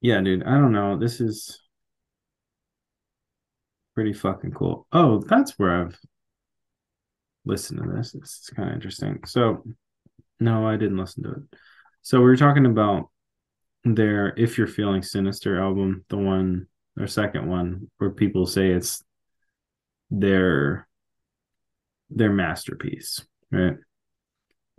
yeah, 0.02 0.22
dude, 0.22 0.44
I 0.44 0.56
don't 0.56 0.72
know. 0.72 0.98
This 0.98 1.22
is 1.22 1.62
pretty 3.94 4.14
fucking 4.14 4.52
cool. 4.52 4.88
Oh, 4.92 5.20
that's 5.28 5.58
where 5.60 5.86
I've 5.86 5.98
listened 7.46 7.82
to 7.84 7.90
this. 7.90 8.12
This 8.14 8.40
is 8.44 8.52
kind 8.56 8.70
of 8.70 8.76
interesting. 8.76 9.20
So 9.26 9.64
no, 10.40 10.68
I 10.68 10.78
didn't 10.78 10.98
listen 10.98 11.24
to 11.24 11.32
it. 11.32 11.60
So 12.02 12.20
we 12.20 12.26
were 12.26 12.38
talking 12.38 12.66
about 12.66 13.10
their 13.84 14.34
If 14.38 14.58
You're 14.58 14.68
Feeling 14.68 15.04
Sinister 15.04 15.60
album, 15.60 16.06
the 16.10 16.18
one 16.18 16.68
their 16.96 17.08
second 17.08 17.48
one, 17.48 17.90
where 17.98 18.10
people 18.10 18.46
say 18.46 18.72
it's 18.72 19.04
their 20.10 20.88
their 22.10 22.32
masterpiece, 22.32 23.26
right? 23.52 23.78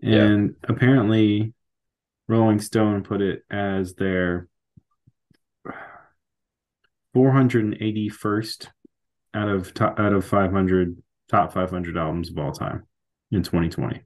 Yeah. 0.00 0.30
And 0.30 0.56
apparently 0.64 1.54
Rolling 2.28 2.60
Stone 2.60 3.04
put 3.04 3.20
it 3.22 3.44
as 3.50 3.94
their 3.94 4.48
481st 7.14 8.68
out 9.34 9.48
of 9.48 9.74
top, 9.74 9.98
out 9.98 10.12
of 10.12 10.24
500 10.24 11.02
top 11.28 11.52
500 11.52 11.96
albums 11.96 12.30
of 12.30 12.38
all 12.38 12.52
time 12.52 12.86
in 13.30 13.42
2020. 13.42 14.02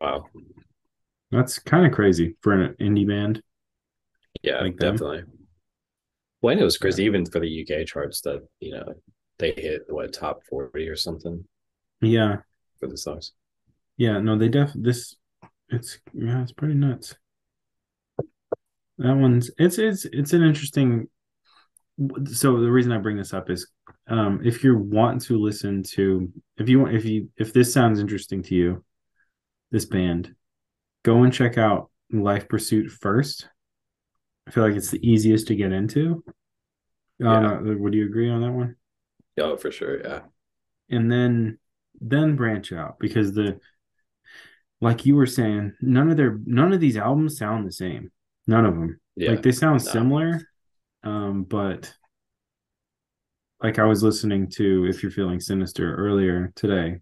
Wow. 0.00 0.26
That's 1.30 1.58
kind 1.60 1.86
of 1.86 1.92
crazy 1.92 2.36
for 2.40 2.52
an 2.52 2.74
indie 2.80 3.06
band. 3.06 3.42
Yeah, 4.42 4.60
Like 4.60 4.78
definitely. 4.78 5.24
Well, 6.42 6.58
it 6.58 6.62
was 6.62 6.78
crazy 6.78 7.04
even 7.04 7.26
for 7.26 7.40
the 7.40 7.48
UK 7.48 7.84
charts 7.84 8.20
that 8.22 8.46
you 8.60 8.72
know 8.72 8.94
they 9.38 9.52
hit 9.52 9.82
what 9.88 10.12
top 10.12 10.42
forty 10.48 10.88
or 10.88 10.96
something 10.96 11.44
Yeah, 12.00 12.42
for 12.80 12.88
the 12.88 12.96
songs. 12.96 13.32
Yeah, 13.96 14.18
no, 14.18 14.36
they 14.36 14.48
def 14.48 14.72
this 14.74 15.16
it's 15.68 15.98
yeah, 16.12 16.42
it's 16.42 16.52
pretty 16.52 16.74
nuts. 16.74 17.14
That 18.98 19.16
one's 19.16 19.50
it's 19.58 19.78
it's 19.78 20.04
it's 20.06 20.32
an 20.32 20.42
interesting 20.42 21.08
so 22.26 22.60
the 22.60 22.70
reason 22.70 22.92
I 22.92 22.98
bring 22.98 23.16
this 23.16 23.34
up 23.34 23.50
is 23.50 23.68
um 24.08 24.40
if 24.44 24.62
you 24.62 24.76
want 24.76 25.22
to 25.22 25.38
listen 25.38 25.82
to 25.94 26.30
if 26.58 26.68
you 26.68 26.80
want 26.80 26.94
if 26.94 27.04
you 27.04 27.30
if 27.36 27.52
this 27.52 27.72
sounds 27.72 28.00
interesting 28.00 28.42
to 28.44 28.54
you, 28.54 28.84
this 29.70 29.84
band, 29.84 30.34
go 31.02 31.22
and 31.22 31.32
check 31.32 31.58
out 31.58 31.90
Life 32.12 32.48
Pursuit 32.48 32.90
first 32.90 33.48
I 34.46 34.50
feel 34.50 34.64
like 34.64 34.76
it's 34.76 34.90
the 34.90 35.06
easiest 35.06 35.48
to 35.48 35.56
get 35.56 35.72
into. 35.72 36.22
Uh, 37.24 37.58
would 37.62 37.94
you 37.94 38.06
agree 38.06 38.30
on 38.30 38.42
that 38.42 38.52
one? 38.52 38.76
Yeah, 39.36 39.56
for 39.56 39.72
sure. 39.72 40.00
Yeah. 40.00 40.20
And 40.90 41.10
then 41.10 41.58
then 42.00 42.36
branch 42.36 42.72
out 42.72 42.98
because 43.00 43.32
the 43.32 43.58
like 44.80 45.06
you 45.06 45.16
were 45.16 45.26
saying, 45.26 45.72
none 45.80 46.10
of 46.10 46.16
their 46.16 46.38
none 46.44 46.72
of 46.72 46.80
these 46.80 46.96
albums 46.96 47.38
sound 47.38 47.66
the 47.66 47.72
same. 47.72 48.10
None 48.46 48.64
of 48.66 48.74
them. 48.74 49.00
Yeah. 49.16 49.30
Like 49.30 49.42
they 49.42 49.52
sound 49.52 49.80
similar, 49.82 50.40
um, 51.02 51.44
but 51.44 51.92
like 53.62 53.78
I 53.78 53.84
was 53.84 54.02
listening 54.02 54.50
to 54.50 54.86
If 54.86 55.02
You're 55.02 55.12
Feeling 55.12 55.40
Sinister 55.40 55.94
earlier 55.96 56.52
today, 56.56 57.00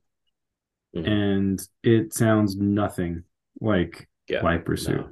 Mhm. 0.95 1.07
and 1.09 1.69
it 1.83 2.15
sounds 2.15 2.57
nothing 2.57 3.25
like 3.61 4.09
yeah. 4.29 4.43
Life 4.43 4.65
Pursuit. 4.65 5.01
No. 5.01 5.09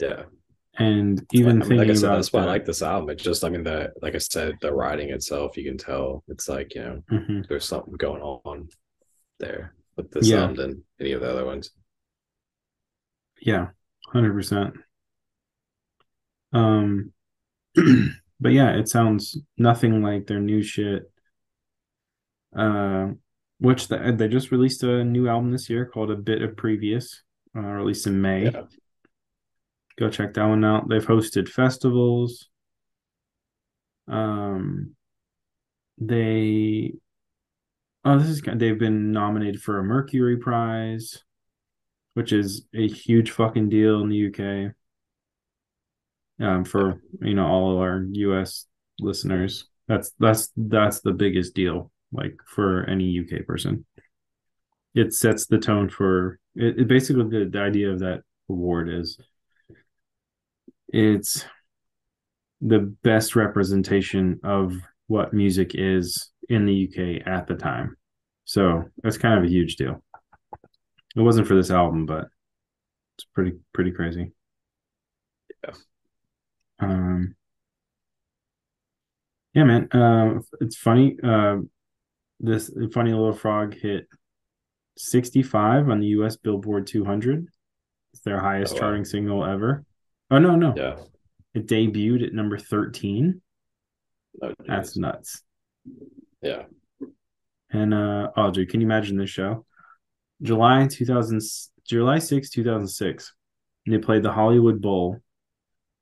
Yeah. 0.00 0.22
And 0.78 1.24
even 1.32 1.62
I 1.62 1.66
mean, 1.66 1.78
like 1.78 1.88
I 1.88 1.94
said, 1.94 2.10
that's 2.10 2.32
why 2.32 2.42
I 2.42 2.46
like 2.46 2.64
this 2.66 2.82
album. 2.82 3.08
It's 3.10 3.22
just, 3.22 3.44
I 3.44 3.48
mean, 3.48 3.62
the 3.62 3.92
like 4.02 4.14
I 4.14 4.18
said, 4.18 4.56
the 4.60 4.72
writing 4.74 5.10
itself, 5.10 5.56
you 5.56 5.64
can 5.64 5.78
tell 5.78 6.22
it's 6.28 6.48
like 6.48 6.74
you 6.74 6.82
know, 6.82 7.02
Mhm. 7.12 7.46
there's 7.48 7.64
something 7.66 7.94
going 7.94 8.20
on 8.22 8.68
there 9.38 9.74
with 9.96 10.10
this 10.10 10.28
Yeah. 10.28 10.42
album 10.42 10.56
than 10.56 10.84
any 11.00 11.12
of 11.12 11.20
the 11.20 11.30
other 11.30 11.44
ones. 11.44 11.70
Yeah, 13.40 13.68
hundred 14.12 14.32
percent. 14.34 14.74
Um, 16.52 17.12
but 17.74 18.52
yeah, 18.52 18.76
it 18.76 18.88
sounds 18.88 19.38
nothing 19.58 20.02
like 20.02 20.26
their 20.26 20.40
new 20.40 20.62
shit. 20.62 21.10
Uh, 22.56 23.08
which 23.58 23.88
the, 23.88 24.14
they 24.16 24.28
just 24.28 24.50
released 24.50 24.82
a 24.82 25.04
new 25.04 25.28
album 25.28 25.50
this 25.50 25.68
year 25.68 25.86
called 25.86 26.10
A 26.10 26.16
Bit 26.16 26.42
of 26.42 26.56
Previous, 26.56 27.22
uh, 27.54 27.60
released 27.60 28.06
in 28.06 28.20
May. 28.20 28.44
Yeah. 28.44 28.62
Go 29.98 30.10
check 30.10 30.34
that 30.34 30.44
one 30.44 30.64
out. 30.64 30.88
They've 30.88 31.04
hosted 31.04 31.48
festivals. 31.48 32.48
Um, 34.08 34.94
they, 35.98 36.94
oh, 38.06 38.18
this 38.18 38.28
is. 38.28 38.42
They've 38.42 38.78
been 38.78 39.12
nominated 39.12 39.60
for 39.60 39.78
a 39.78 39.84
Mercury 39.84 40.36
Prize, 40.36 41.22
which 42.14 42.32
is 42.32 42.66
a 42.74 42.88
huge 42.88 43.32
fucking 43.32 43.68
deal 43.68 44.00
in 44.00 44.08
the 44.08 44.28
UK. 44.28 44.72
Um, 46.38 46.64
for 46.64 47.00
you 47.20 47.34
know 47.34 47.46
all 47.46 47.72
of 47.72 47.78
our 47.78 48.04
US 48.12 48.66
listeners, 49.00 49.66
that's 49.88 50.12
that's 50.18 50.52
that's 50.56 51.00
the 51.00 51.12
biggest 51.12 51.54
deal, 51.54 51.90
like 52.12 52.36
for 52.46 52.84
any 52.84 53.20
UK 53.20 53.44
person. 53.46 53.84
It 54.94 55.12
sets 55.12 55.46
the 55.46 55.58
tone 55.58 55.90
for 55.90 56.38
it. 56.54 56.80
it 56.80 56.88
basically, 56.88 57.28
the, 57.28 57.50
the 57.50 57.60
idea 57.60 57.90
of 57.90 57.98
that 58.00 58.22
award 58.48 58.88
is 58.88 59.18
it's 60.88 61.44
the 62.60 62.78
best 63.02 63.36
representation 63.36 64.40
of 64.44 64.76
what 65.08 65.32
music 65.32 65.72
is 65.74 66.30
in 66.48 66.66
the 66.66 66.88
UK 66.88 67.26
at 67.26 67.46
the 67.46 67.54
time. 67.54 67.96
So 68.44 68.84
that's 69.02 69.18
kind 69.18 69.38
of 69.38 69.44
a 69.44 69.48
huge 69.52 69.76
deal. 69.76 70.02
It 71.16 71.20
wasn't 71.20 71.48
for 71.48 71.54
this 71.54 71.70
album, 71.70 72.06
but 72.06 72.26
it's 73.16 73.26
pretty 73.34 73.54
pretty 73.72 73.90
crazy. 73.92 74.32
Yeah. 75.64 75.70
Um. 76.80 77.34
Yeah, 79.54 79.64
man. 79.64 79.88
Um, 79.92 80.42
it's 80.60 80.76
funny. 80.76 81.16
Uh, 81.22 81.58
this 82.40 82.70
funny 82.92 83.12
little 83.12 83.32
frog 83.32 83.74
hit 83.74 84.06
65 84.98 85.88
on 85.88 86.00
the 86.00 86.08
U.S. 86.08 86.36
Billboard 86.36 86.86
200. 86.86 87.46
It's 88.12 88.22
their 88.22 88.38
highest 88.38 88.72
Oh, 88.72 88.76
wow. 88.76 88.80
charting 88.80 89.04
single 89.06 89.44
ever. 89.44 89.84
Oh 90.30 90.38
no, 90.38 90.56
no, 90.56 90.74
Yeah. 90.76 90.96
it 91.54 91.66
debuted 91.66 92.26
at 92.26 92.34
number 92.34 92.58
13. 92.58 93.40
Oh, 94.42 94.52
That's 94.66 94.96
nuts. 94.98 95.42
Yeah. 96.42 96.62
And 97.70 97.92
uh 97.92 98.30
oh 98.36 98.50
dude, 98.50 98.70
can 98.70 98.80
you 98.80 98.86
imagine 98.86 99.16
this 99.16 99.30
show? 99.30 99.66
July 100.42 100.86
2000 100.86 101.40
July 101.86 102.18
6, 102.18 102.50
2006. 102.50 103.34
They 103.86 103.98
played 103.98 104.22
the 104.22 104.32
Hollywood 104.32 104.80
Bowl 104.82 105.20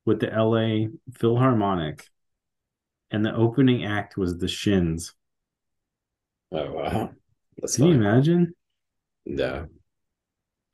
with 0.06 0.20
the 0.20 0.28
LA 0.28 0.88
Philharmonic. 1.18 2.08
And 3.10 3.24
the 3.24 3.34
opening 3.34 3.84
act 3.84 4.16
was 4.16 4.38
the 4.38 4.48
Shins. 4.48 5.14
Oh 6.50 6.72
wow. 6.72 7.10
That's 7.58 7.76
Can 7.76 7.86
you 7.86 7.94
imagine? 7.94 8.54
Yeah. 9.24 9.66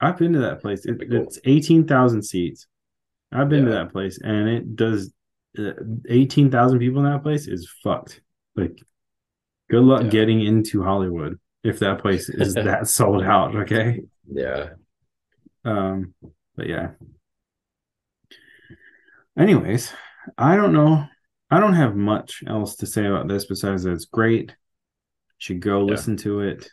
I've 0.00 0.16
been 0.16 0.32
to 0.32 0.38
that 0.40 0.60
place. 0.60 0.86
It, 0.86 0.98
cool. 1.10 1.22
It's 1.22 1.38
18,000 1.44 2.22
seats. 2.22 2.66
I've 3.32 3.48
been 3.48 3.66
to 3.66 3.72
that 3.72 3.92
place 3.92 4.18
and 4.22 4.48
it 4.48 4.76
does 4.76 5.12
uh, 5.58 5.72
18,000 6.08 6.78
people 6.78 7.04
in 7.04 7.12
that 7.12 7.22
place 7.22 7.46
is 7.46 7.70
fucked. 7.82 8.20
Like 8.56 8.80
good 9.70 9.82
luck 9.84 10.02
Yeah. 10.04 10.08
getting 10.10 10.40
into 10.42 10.82
Hollywood 10.82 11.38
if 11.62 11.78
that 11.80 12.00
place 12.00 12.28
is 12.28 12.54
that 12.68 12.88
sold 12.88 13.22
out, 13.22 13.54
okay? 13.56 14.00
Yeah. 14.30 14.70
Um, 15.64 16.14
but 16.56 16.66
yeah. 16.68 16.90
Anyways, 19.38 19.92
I 20.36 20.56
don't 20.56 20.72
know. 20.72 21.04
I 21.50 21.60
don't 21.60 21.74
have 21.74 21.96
much 21.96 22.42
else 22.46 22.76
to 22.76 22.86
say 22.86 23.06
about 23.06 23.28
this 23.28 23.46
besides 23.46 23.82
that 23.84 23.92
it's 23.92 24.04
great. 24.04 24.50
You 24.50 24.54
should 25.38 25.60
go 25.60 25.78
Yeah. 25.80 25.84
listen 25.92 26.16
to 26.18 26.40
it. 26.40 26.68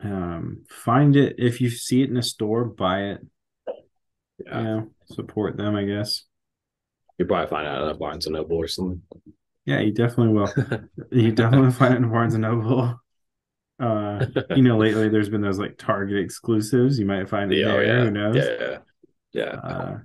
Um, 0.00 0.64
find 0.68 1.16
it 1.16 1.36
if 1.38 1.60
you 1.60 1.70
see 1.70 2.02
it 2.02 2.10
in 2.10 2.16
a 2.16 2.22
store, 2.22 2.64
buy 2.64 3.02
it. 3.12 3.26
Yeah. 4.44 4.82
Support 5.06 5.56
them, 5.56 5.76
I 5.76 5.84
guess. 5.84 6.24
You 7.18 7.26
probably 7.26 7.48
find 7.48 7.66
out 7.68 7.88
at 7.88 7.98
Barnes 7.98 8.26
and 8.26 8.34
Noble 8.34 8.56
or 8.56 8.66
something. 8.66 9.02
Yeah, 9.66 9.80
you 9.80 9.92
definitely 9.92 10.34
will. 10.34 10.52
you 11.10 11.32
definitely 11.32 11.72
find 11.72 11.94
it 11.94 11.96
in 11.98 12.10
Barnes 12.10 12.34
and 12.34 12.42
Noble. 12.42 13.00
Uh, 13.80 14.26
you 14.54 14.62
know, 14.62 14.76
lately 14.78 15.08
there's 15.08 15.28
been 15.28 15.40
those 15.40 15.58
like 15.58 15.78
Target 15.78 16.18
exclusives. 16.18 16.98
You 16.98 17.06
might 17.06 17.28
find 17.28 17.52
it 17.52 17.58
Yeah, 17.58 17.66
oh, 17.66 17.72
there. 17.78 17.84
yeah. 17.84 18.04
Who 18.04 18.10
knows? 18.10 18.36
Yeah, 18.36 18.56
yeah. 18.60 18.78
Yeah. 19.32 19.60
Uh, 19.60 19.98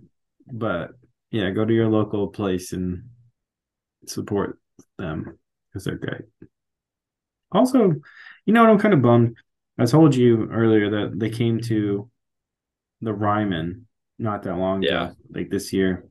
but 0.51 0.91
yeah, 1.31 1.51
go 1.51 1.65
to 1.65 1.73
your 1.73 1.87
local 1.89 2.29
place 2.29 2.73
and 2.73 3.03
support 4.07 4.57
them 4.97 5.37
because 5.71 5.83
they're 5.85 5.95
great. 5.95 6.21
Also, 7.51 7.95
you 8.45 8.53
know 8.53 8.61
what? 8.61 8.69
I'm 8.71 8.79
kind 8.79 8.93
of 8.93 9.01
bummed. 9.01 9.35
I 9.77 9.85
told 9.85 10.15
you 10.15 10.49
earlier 10.51 10.89
that 10.89 11.19
they 11.19 11.29
came 11.29 11.61
to 11.61 12.09
the 13.01 13.13
Ryman 13.13 13.87
not 14.17 14.43
that 14.43 14.55
long 14.57 14.83
ago, 14.83 15.15
like 15.31 15.49
this 15.49 15.71
year. 15.73 16.05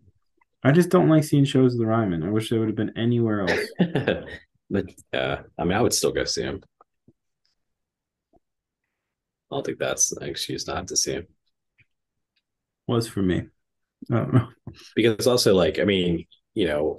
I 0.65 0.73
just 0.73 0.91
don't 0.91 1.09
like 1.09 1.25
seeing 1.25 1.45
shows 1.45 1.75
of 1.75 1.79
the 1.79 1.87
Ryman. 1.87 2.23
I 2.23 2.31
wish 2.31 2.51
they 2.51 2.59
would 2.59 2.69
have 2.69 2.77
been 2.77 2.97
anywhere 2.99 3.43
else. 3.43 3.71
but 4.71 4.87
yeah, 5.13 5.43
I 5.57 5.65
mean, 5.65 5.73
I 5.73 5.81
would 5.81 5.93
still 5.93 6.13
go 6.13 6.25
see 6.25 6.43
him. 6.43 6.63
I 9.51 9.57
don't 9.57 9.65
think 9.65 9.79
that's 9.79 10.13
an 10.13 10.29
excuse 10.29 10.67
not 10.67 10.89
to 10.89 10.97
see 10.97 11.13
him. 11.13 11.27
Was 12.87 13.09
for 13.09 13.23
me. 13.23 13.45
I 14.11 14.15
don't 14.17 14.35
know. 14.35 14.49
Because 14.95 15.27
also, 15.27 15.55
like, 15.55 15.79
I 15.79 15.85
mean, 15.85 16.27
you 16.55 16.67
know, 16.67 16.99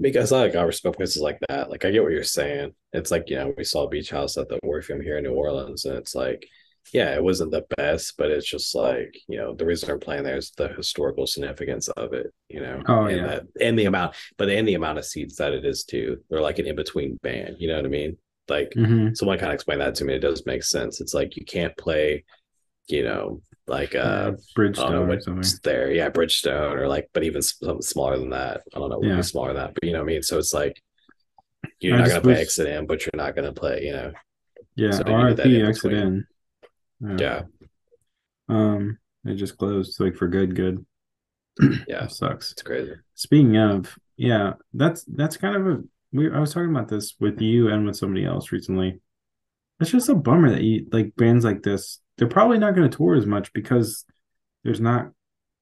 because 0.00 0.32
I 0.32 0.40
like 0.40 0.56
I 0.56 0.62
respect 0.62 0.96
places 0.96 1.22
like 1.22 1.38
that. 1.48 1.70
Like, 1.70 1.84
I 1.84 1.90
get 1.90 2.02
what 2.02 2.12
you're 2.12 2.24
saying. 2.24 2.74
It's 2.92 3.10
like, 3.10 3.28
you 3.28 3.36
know, 3.36 3.54
we 3.56 3.64
saw 3.64 3.88
Beach 3.88 4.10
House 4.10 4.36
at 4.36 4.48
the 4.48 4.58
Orpheum 4.62 5.00
here 5.00 5.18
in 5.18 5.24
New 5.24 5.32
Orleans, 5.32 5.84
and 5.84 5.96
it's 5.96 6.14
like, 6.14 6.46
yeah, 6.92 7.14
it 7.14 7.22
wasn't 7.22 7.50
the 7.50 7.64
best, 7.76 8.14
but 8.16 8.30
it's 8.30 8.48
just 8.48 8.74
like, 8.74 9.16
you 9.28 9.38
know, 9.38 9.54
the 9.54 9.66
reason 9.66 9.86
they're 9.88 9.98
playing 9.98 10.24
there 10.24 10.36
is 10.36 10.50
the 10.56 10.68
historical 10.68 11.26
significance 11.26 11.88
of 11.88 12.12
it, 12.12 12.32
you 12.48 12.60
know, 12.60 12.82
Oh, 12.88 13.06
and 13.06 13.16
yeah. 13.18 13.26
that, 13.26 13.42
and 13.60 13.78
the 13.78 13.86
amount, 13.86 14.14
but 14.36 14.48
and 14.48 14.66
the 14.66 14.74
amount 14.74 14.98
of 14.98 15.04
seats 15.04 15.36
that 15.36 15.52
it 15.52 15.64
is 15.64 15.84
too. 15.84 16.18
They're 16.30 16.40
like 16.40 16.58
an 16.58 16.66
in 16.66 16.76
between 16.76 17.16
band, 17.22 17.56
you 17.58 17.68
know 17.68 17.76
what 17.76 17.84
I 17.84 17.88
mean? 17.88 18.16
Like, 18.48 18.72
Mhm. 18.76 19.16
someone 19.16 19.38
kind 19.38 19.50
of 19.50 19.54
explained 19.54 19.80
that 19.80 19.96
to 19.96 20.04
me. 20.04 20.14
It 20.14 20.20
does 20.20 20.46
make 20.46 20.62
sense. 20.62 21.00
It's 21.00 21.14
like 21.14 21.36
you 21.36 21.44
can't 21.44 21.76
play, 21.76 22.24
you 22.88 23.02
know, 23.02 23.42
like 23.66 23.94
uh, 23.94 23.98
Yeah, 23.98 24.30
Bridgestone 24.56 24.90
know 24.90 25.02
or 25.02 25.20
something. 25.20 25.60
there. 25.64 25.90
Yeah, 25.90 26.10
Bridgestone 26.10 26.76
or 26.76 26.86
like, 26.88 27.08
but 27.12 27.24
even 27.24 27.42
something 27.42 27.82
smaller 27.82 28.18
than 28.18 28.30
that. 28.30 28.62
I 28.74 28.78
don't 28.78 28.90
know, 28.90 29.02
Yeah. 29.02 29.20
smaller 29.22 29.48
than 29.52 29.56
that, 29.62 29.74
but 29.74 29.84
you 29.84 29.92
know 29.92 29.98
what 30.00 30.10
I 30.10 30.12
mean? 30.12 30.22
So 30.22 30.38
it's 30.38 30.54
like 30.54 30.80
you're 31.80 31.94
I 31.94 31.98
not 31.98 32.08
gonna 32.08 32.20
play 32.22 32.40
exit 32.40 32.86
but 32.86 33.04
you're 33.04 33.10
not 33.14 33.34
gonna 33.34 33.52
play, 33.52 33.84
you 33.84 33.92
know. 33.92 34.12
Yeah, 34.76 34.90
So 34.92 35.02
RIP 35.04 35.40
exit 35.40 35.92
in. 37.00 37.18
Yeah. 37.18 37.42
Um, 38.48 38.98
it 39.24 39.34
just 39.34 39.58
closed 39.58 39.98
like 40.00 40.16
for 40.16 40.28
good. 40.28 40.54
Good. 40.54 40.84
Yeah. 41.88 42.06
Sucks. 42.06 42.52
It's 42.52 42.62
crazy. 42.62 42.92
Speaking 43.14 43.56
of, 43.56 43.96
yeah, 44.16 44.54
that's 44.74 45.04
that's 45.04 45.36
kind 45.36 45.56
of 45.56 45.66
a 45.66 45.82
we. 46.12 46.30
I 46.30 46.38
was 46.38 46.52
talking 46.52 46.70
about 46.70 46.88
this 46.88 47.14
with 47.18 47.40
you 47.40 47.68
and 47.68 47.86
with 47.86 47.96
somebody 47.96 48.24
else 48.24 48.52
recently. 48.52 49.00
It's 49.80 49.90
just 49.90 50.08
a 50.08 50.14
bummer 50.14 50.50
that 50.50 50.62
you 50.62 50.86
like 50.92 51.16
bands 51.16 51.44
like 51.44 51.62
this. 51.62 52.00
They're 52.18 52.28
probably 52.28 52.58
not 52.58 52.74
going 52.74 52.90
to 52.90 52.96
tour 52.96 53.14
as 53.14 53.26
much 53.26 53.52
because 53.52 54.04
there's 54.64 54.80
not 54.80 55.10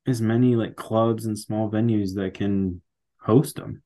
as 0.07 0.20
many 0.20 0.57
like 0.57 0.77
clubs 0.77 1.27
and 1.27 1.38
small 1.38 1.70
venues 1.70 2.14
that 2.14 2.35
can 2.35 2.81
host 3.20 3.57
them. 3.57 3.83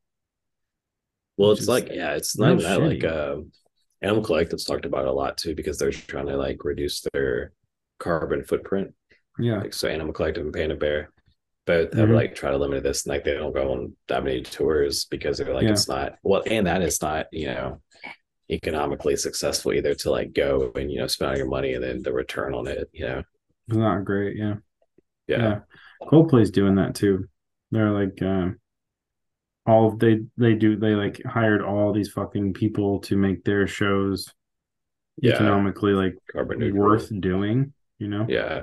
Well, 1.37 1.53
it's 1.53 1.69
like, 1.69 1.89
yeah, 1.91 2.15
it's 2.15 2.37
not 2.37 2.59
that 2.59 2.81
like 2.83 3.05
uh 3.05 3.37
Animal 4.03 4.23
Collective's 4.23 4.65
talked 4.65 4.85
about 4.87 5.07
a 5.07 5.13
lot 5.13 5.37
too 5.37 5.55
because 5.55 5.79
they're 5.79 5.91
trying 5.91 6.27
to 6.27 6.37
like 6.37 6.65
reduce 6.65 7.05
their 7.13 7.53
carbon 7.99 8.45
footprint. 8.45 8.95
Yeah, 9.39 9.59
Like 9.61 9.75
so 9.75 9.89
Animal 9.89 10.13
Collective 10.13 10.45
and 10.45 10.53
Panda 10.55 10.77
Bear. 10.77 11.11
both 11.67 11.93
have 11.93 12.09
Mhm. 12.09 12.15
like 12.15 12.35
try 12.35 12.51
to 12.51 12.57
limit 12.57 12.83
this 12.83 13.05
and 13.05 13.13
like 13.15 13.25
they 13.25 13.35
don't 13.35 13.53
go 13.53 13.73
on 13.73 13.95
that 14.09 14.25
many 14.25 14.41
tours 14.43 15.05
because 15.05 15.37
they're 15.39 15.53
like 15.53 15.65
Yeah. 15.65 15.73
it's 15.73 15.87
not 15.89 16.17
well 16.23 16.43
and 16.47 16.67
that 16.67 16.81
is 16.81 17.03
not 17.03 17.27
you 17.31 17.47
know 17.49 17.83
economically 18.51 19.17
successful 19.17 19.75
either 19.75 19.95
to 19.95 20.11
like 20.11 20.33
go 20.33 20.73
and 20.77 20.91
you 20.91 20.99
know 20.99 21.07
spend 21.07 21.31
all 21.31 21.37
your 21.37 21.47
money 21.49 21.75
and 21.75 21.85
then 21.85 22.03
the 22.03 22.13
return 22.13 22.55
on 22.55 22.67
it 22.67 22.89
you 22.95 23.05
know 23.07 23.23
It's 23.69 23.77
not 23.77 24.05
great. 24.07 24.37
Yeah. 24.37 24.55
yeah 25.27 25.37
Yeah. 25.39 25.61
Coldplay's 26.11 26.51
doing 26.51 26.77
that 26.77 26.95
too. 26.95 27.29
They're 27.71 27.91
like 27.91 28.21
um 28.23 28.59
all 29.69 29.91
they 29.93 30.21
they 30.37 30.55
do 30.55 30.77
they 30.77 30.95
like 30.95 31.23
hired 31.25 31.63
all 31.63 31.93
these 31.93 32.11
fucking 32.11 32.55
people 32.55 32.99
to 33.01 33.17
make 33.17 33.45
their 33.45 33.67
shows 33.67 34.33
Yeah. 35.21 35.35
economically 35.35 35.93
like 35.93 36.15
carbon 36.33 36.59
neutral. 36.61 36.83
worth 36.87 37.09
doing, 37.21 37.73
you 37.99 38.09
know? 38.09 38.25
yeah 38.29 38.63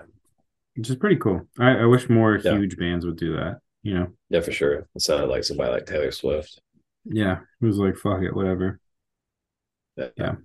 Which 0.76 0.90
is 0.90 0.96
pretty 0.96 1.18
cool. 1.18 1.48
I, 1.60 1.70
I 1.84 1.86
wish 1.86 2.10
more 2.10 2.38
Yeah. 2.38 2.58
huge 2.58 2.76
bands 2.78 3.06
would 3.06 3.18
do 3.18 3.34
that, 3.38 3.60
you 3.84 3.94
know. 3.94 4.08
yeah 4.30 4.42
for 4.42 4.52
sure 4.52 4.88
instead 4.96 5.20
of 5.22 5.30
like 5.30 5.44
somebody 5.44 5.72
like 5.72 5.86
Taylor 5.86 6.12
Swift 6.12 6.60
Yeah. 7.06 7.38
It 7.62 7.66
was 7.66 7.78
like 7.78 7.96
fuck 7.98 8.22
it, 8.24 8.36
whatever. 8.36 8.80
yeah, 9.98 10.10
Yeah. 10.18 10.36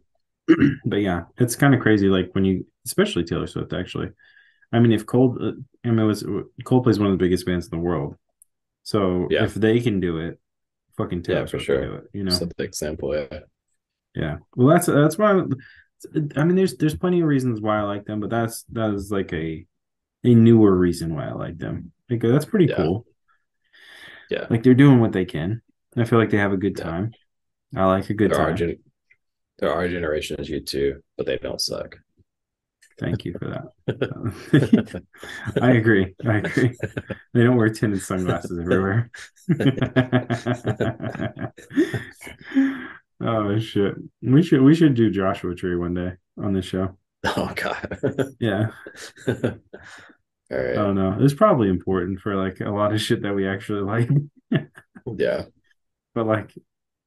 but 0.84 0.96
yeah, 1.00 1.22
it's 1.38 1.56
kind 1.56 1.74
of 1.74 1.80
crazy. 1.80 2.08
Like 2.08 2.30
when 2.32 2.44
you, 2.44 2.66
especially 2.86 3.24
Taylor 3.24 3.46
Swift, 3.46 3.72
actually. 3.72 4.08
I 4.72 4.78
mean, 4.80 4.90
if 4.92 5.06
Cold, 5.06 5.38
uh, 5.40 5.52
I 5.84 5.90
mean, 5.90 5.98
it 6.00 6.04
was 6.04 6.22
Coldplay's 6.64 6.98
one 6.98 7.06
of 7.10 7.12
the 7.16 7.24
biggest 7.24 7.46
bands 7.46 7.66
in 7.66 7.70
the 7.78 7.84
world. 7.84 8.16
So 8.82 9.28
Yeah. 9.30 9.44
if 9.44 9.54
they 9.54 9.78
can 9.80 10.00
do 10.00 10.18
it, 10.18 10.40
fucking 11.02 11.22
Taylor 11.22 11.40
Yeah, 11.40 11.46
for 11.46 11.58
sure. 11.58 11.84
do 11.86 11.94
it. 11.94 12.04
You 12.12 12.24
know, 12.24 12.30
Set 12.30 12.56
the 12.56 12.64
example 12.64 13.14
yeah 13.14 13.40
yeah. 14.14 14.36
Well, 14.56 14.68
that's 14.68 14.86
that's 14.86 15.16
why. 15.18 15.32
I, 15.38 15.42
I 16.36 16.44
mean, 16.44 16.56
there's 16.56 16.76
there's 16.76 16.96
plenty 16.96 17.20
of 17.20 17.28
reasons 17.28 17.60
why 17.60 17.78
I 17.78 17.82
like 17.82 18.04
them, 18.06 18.20
but 18.20 18.30
that's 18.30 18.64
that 18.72 18.90
is 18.94 19.10
like 19.10 19.32
a 19.32 19.64
a 20.24 20.34
newer 20.34 20.74
reason 20.74 21.14
why 21.14 21.28
I 21.28 21.32
like 21.32 21.58
them. 21.58 21.92
Like 22.08 22.20
that's 22.22 22.44
pretty 22.44 22.66
Yeah. 22.66 22.76
cool. 22.76 23.06
Yeah. 24.30 24.46
Like 24.50 24.62
they're 24.62 24.74
doing 24.74 25.00
what 25.00 25.12
they 25.12 25.24
can. 25.24 25.62
I 25.96 26.04
feel 26.04 26.18
like 26.18 26.30
they 26.30 26.38
have 26.38 26.52
a 26.52 26.56
good 26.56 26.78
Yeah. 26.78 26.84
time. 26.84 27.12
I 27.76 27.86
like 27.86 28.10
a 28.10 28.14
good 28.14 28.32
there 28.32 28.40
are 28.40 28.48
time. 28.48 28.56
gen- 28.56 28.78
there 29.58 29.72
are 29.72 29.88
generations 29.88 30.48
U2 30.48 30.94
but 31.16 31.26
they 31.26 31.36
don't 31.36 31.60
suck 31.60 31.98
Thank 33.00 33.24
you 33.24 33.34
for 33.38 33.48
that. 33.48 33.64
Um, 34.14 34.34
I 35.62 35.72
agree. 35.72 36.14
I 36.24 36.36
agree. 36.36 36.76
They 37.34 37.42
don't 37.42 37.56
wear 37.56 37.68
tinted 37.70 38.02
sunglasses 38.02 38.56
everywhere. 38.58 39.10
oh 43.22 43.58
shit. 43.58 43.94
We 44.22 44.42
should 44.42 44.62
we 44.62 44.74
should 44.74 44.94
do 44.94 45.10
Joshua 45.10 45.54
Tree 45.54 45.76
one 45.76 45.94
day 45.94 46.12
on 46.42 46.52
this 46.52 46.66
show. 46.66 46.96
oh 47.24 47.52
god 47.54 47.98
Yeah. 48.38 48.68
all 49.26 49.34
right 50.50 50.70
I 50.70 50.74
don't 50.74 50.94
know. 50.94 51.16
It's 51.20 51.34
probably 51.34 51.68
important 51.68 52.20
for 52.20 52.34
like 52.36 52.60
a 52.60 52.70
lot 52.70 52.92
of 52.92 53.00
shit 53.00 53.22
that 53.22 53.34
we 53.34 53.46
actually 53.46 53.82
like, 53.82 54.08
yeah 55.16 55.44
but 56.14 56.26
like 56.26 56.52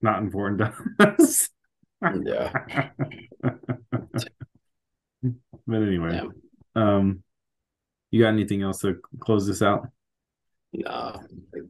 not 0.02 0.20
important 0.20 0.60
to 0.60 0.74
us. 1.08 1.50
yeah 2.26 2.90
But 5.68 5.82
anyway, 5.82 6.16
yeah 6.16 6.30
um 6.76 7.24
you 8.12 8.22
got 8.22 8.30
anything 8.30 8.62
else 8.62 8.80
to 8.80 9.00
close 9.20 9.48
this 9.48 9.62
out? 9.62 9.88
no 10.74 11.22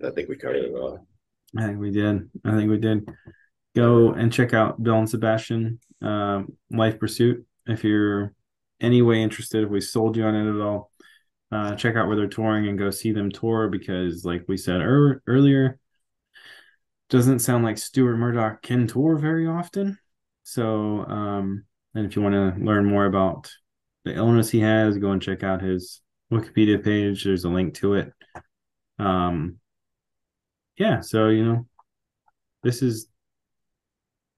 I 0.05 0.11
think 0.11 0.29
we 0.29 0.37
covered 0.37 0.57
it 0.57 0.73
all 0.73 1.05
I 1.57 1.67
think 1.67 1.79
we 1.79 1.91
did. 1.91 2.29
I 2.43 2.55
think 2.55 2.69
we 2.69 2.77
did. 2.77 3.07
Go 3.75 4.11
and 4.11 4.33
check 4.33 4.53
out 4.53 4.81
Belle 4.81 4.99
and 4.99 5.09
Sebastian, 5.09 5.79
um, 6.01 6.53
Life 6.71 6.99
Pursuit. 6.99 7.45
If 7.67 7.83
you're 7.83 8.33
any 8.81 9.01
way 9.01 9.21
interested, 9.21 9.63
if 9.63 9.69
we 9.69 9.81
sold 9.81 10.17
you 10.17 10.23
on 10.23 10.35
it 10.35 10.49
at 10.49 10.61
all, 10.61 10.91
uh, 11.51 11.75
check 11.75 11.95
out 11.95 12.07
where 12.07 12.15
they're 12.15 12.27
touring 12.27 12.67
and 12.67 12.77
go 12.77 12.89
see 12.89 13.11
them 13.11 13.31
tour 13.31 13.69
because, 13.69 14.25
like 14.25 14.43
we 14.47 14.57
said 14.57 14.81
er- 14.81 15.21
earlier, 15.27 15.79
doesn't 17.09 17.39
sound 17.39 17.63
like 17.63 17.77
Stuart 17.77 18.17
Murdoch 18.17 18.61
can 18.63 18.87
tour 18.87 19.17
very 19.17 19.45
often. 19.45 19.99
So, 20.41 21.05
um, 21.05 21.65
and 21.93 22.05
if 22.05 22.15
you 22.15 22.23
want 22.23 22.33
to 22.33 22.63
learn 22.63 22.85
more 22.85 23.05
about 23.05 23.51
the 24.05 24.15
illness 24.15 24.49
he 24.49 24.59
has, 24.59 24.97
go 24.97 25.11
and 25.11 25.21
check 25.21 25.43
out 25.43 25.61
his 25.61 26.01
Wikipedia 26.31 26.83
page. 26.83 27.23
There's 27.23 27.45
a 27.45 27.49
link 27.49 27.75
to 27.75 27.95
it. 27.95 28.13
Um, 28.99 29.59
yeah, 30.77 31.01
so 31.01 31.29
you 31.29 31.45
know, 31.45 31.67
this 32.63 32.81
is 32.81 33.07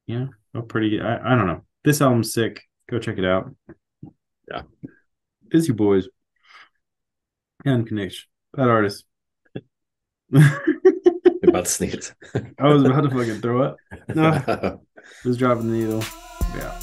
yeah, 0.08 0.28
a 0.54 0.62
pretty 0.62 1.02
I, 1.02 1.34
I 1.34 1.36
don't 1.36 1.48
know. 1.48 1.66
This 1.84 2.02
album's 2.02 2.34
sick. 2.34 2.62
Go 2.90 3.00
check 3.00 3.18
it 3.18 3.26
out. 3.26 3.54
Yeah. 4.50 4.64
Busy 5.48 5.74
boys. 5.74 6.08
And 7.64 7.88
connection. 7.88 8.26
Bad 8.54 8.68
artist. 8.68 9.06
About 10.34 11.66
to 11.66 11.66
sneeze 11.66 12.14
I 12.60 12.68
was 12.68 12.84
about 12.84 13.02
to 13.02 13.10
fucking 13.10 13.42
throw 13.42 13.64
up. 13.64 13.78
No, 14.16 14.82
just 15.24 15.40
dropping 15.40 15.72
the 15.72 15.78
needle. 15.78 16.04
Yeah. 16.56 16.80